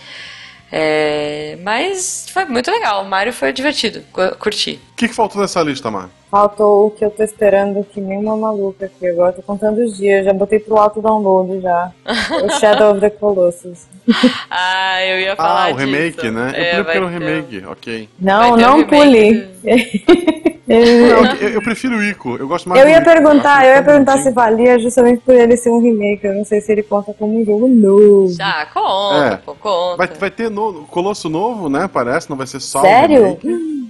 [0.71, 3.03] É, mas foi muito legal.
[3.03, 4.01] O Mario foi divertido.
[4.11, 4.79] cu- Curti.
[4.91, 6.09] O que, que faltou nessa lista, Mar?
[6.29, 9.07] Faltou o que eu tô esperando que nem uma maluca aqui.
[9.07, 11.91] Agora tô contando os dias, já botei pro alto download já.
[12.43, 13.85] o Shadow of the Colossus.
[14.49, 15.85] Ah, eu ia falar Ah, o disso.
[15.85, 16.41] remake, né?
[16.49, 18.09] Eu É, queria vai que era o ter remake, ok.
[18.19, 19.47] Não, não pule.
[20.67, 20.77] Não,
[21.35, 23.83] eu, eu prefiro o Ico, eu gosto mais Eu do ia Ico, perguntar, eu ia
[23.83, 26.25] perguntar se valia justamente por ele ser um remake.
[26.25, 28.33] Eu não sei se ele conta como um jogo novo.
[28.33, 29.37] Já, conta, É.
[29.37, 29.97] pô, conta.
[29.97, 31.87] Vai, vai ter no, Colosso novo, né?
[31.91, 33.37] Parece, não vai ser só o Sério?
[33.41, 33.85] remake.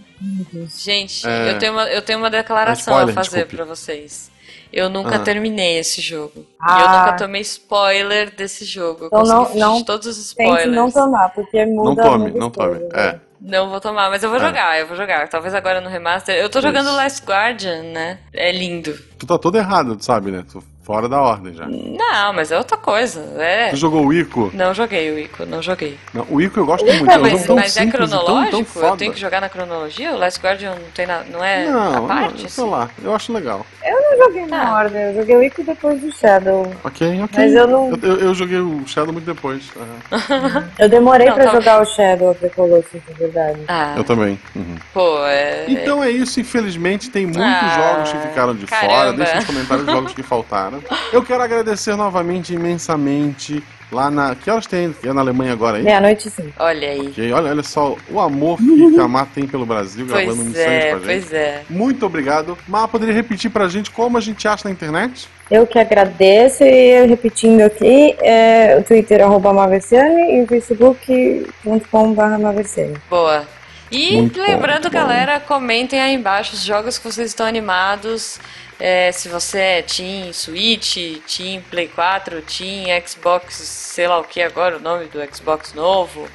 [0.77, 1.51] Gente, É.
[1.51, 3.55] eu, tenho uma, eu tenho uma declaração Ah, spoiler, a fazer desculpe.
[3.55, 4.31] pra vocês.
[4.73, 5.19] Eu nunca Ah.
[5.19, 6.33] terminei esse jogo.
[6.35, 6.99] E eu Ah.
[7.05, 9.05] nunca tomei spoiler desse jogo.
[9.05, 10.75] Então não- não de todos os Tente spoilers.
[10.75, 12.79] não tomar, porque muda Não tome, muda não as tome.
[12.93, 13.19] É.
[13.47, 14.41] Não vou tomar, mas eu vou É.
[14.41, 15.27] jogar, eu vou jogar.
[15.29, 16.35] Talvez agora no remaster.
[16.35, 16.95] Eu tô jogando Isso.
[16.95, 18.17] Last Guardian, né?
[18.33, 18.97] É lindo.
[19.19, 20.43] Tu tá todo errado, tu sabe, né?
[20.51, 21.65] Tu fora da ordem já.
[21.67, 23.19] Não, mas é outra coisa.
[23.39, 23.69] É.
[23.71, 24.51] Tu jogou o Ico?
[24.53, 25.97] Não joguei o Ico, não joguei.
[26.13, 27.11] Não, o Ico eu gosto Ico muito.
[27.11, 28.51] é É um mas jogo tão mas é simples tão, cronológico?
[28.51, 28.97] tão eu foda.
[28.97, 30.11] tenho que jogar na cronologia?
[30.13, 32.37] O Last Guardian não, tem na, não é Não, a não, parte?
[32.37, 32.69] sei assim?
[32.69, 33.65] lá, eu acho legal.
[33.83, 34.73] Eu não joguei na Tá.
[34.75, 36.71] ordem, eu joguei o Ico depois do Shadow.
[36.83, 37.29] Ok, ok.
[37.43, 39.63] Mas eu não- Eu, eu- eu joguei o Shadow muito depois.
[39.75, 40.69] aham.
[40.77, 43.59] Eu demorei Não, pra tá- jogar o Shadow of the Colossus, na verdade.
[43.67, 44.39] Ah, Eu também.
[44.55, 44.75] Uhum.
[44.93, 45.65] pô, é.
[45.67, 48.87] Então é isso, infelizmente tem muitos Ah, jogos que ficaram de fora.
[48.87, 49.13] caramba.
[49.17, 50.74] Deixa nos comentários os jogos que faltaram.
[51.11, 54.35] Eu quero agradecer novamente imensamente lá na.
[54.35, 54.93] Que horas tem?
[55.03, 55.83] É na Alemanha agora aí?
[55.83, 56.51] Meia-noite sim.
[56.57, 57.07] Olha aí.
[57.07, 60.65] Ok, Olha, olha só o amor que a Má tem pelo Brasil, gravando Pois missões
[60.67, 61.05] é, com a gente.
[61.05, 61.61] pois é.
[61.69, 62.57] Muito obrigado.
[62.67, 65.27] Má, poderia repetir pra gente como a gente acha na internet?
[65.49, 72.95] Eu que agradeço e repetindo aqui, é, o Twitter arroba Maversiane e o Facebook.com.br Maversiane.
[73.09, 73.45] Boa.
[73.91, 74.89] E Muito bom, lembrando, bom.
[74.89, 78.39] galera, comentem aí embaixo os jogos que vocês estão animados.
[78.79, 84.41] É, se você é Team Switch, Team Play 4, Team Xbox, sei lá o que
[84.41, 86.27] agora, o nome do Xbox novo.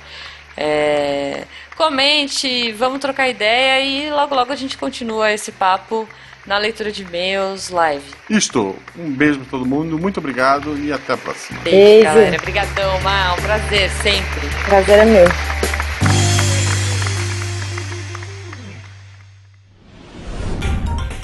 [0.57, 1.45] É,
[1.77, 6.09] comente, vamos trocar ideia e logo logo a gente continua esse papo
[6.47, 8.05] na leitura de e-mails live.
[8.29, 11.61] Isto, um beijo pra todo mundo, muito obrigado e até a próxima.
[11.61, 12.05] Beijo, Beijo.
[12.05, 12.37] galera.
[12.37, 13.35] Obrigadão, Mal.
[13.35, 14.49] Um prazer sempre.
[14.67, 15.27] Prazer é meu.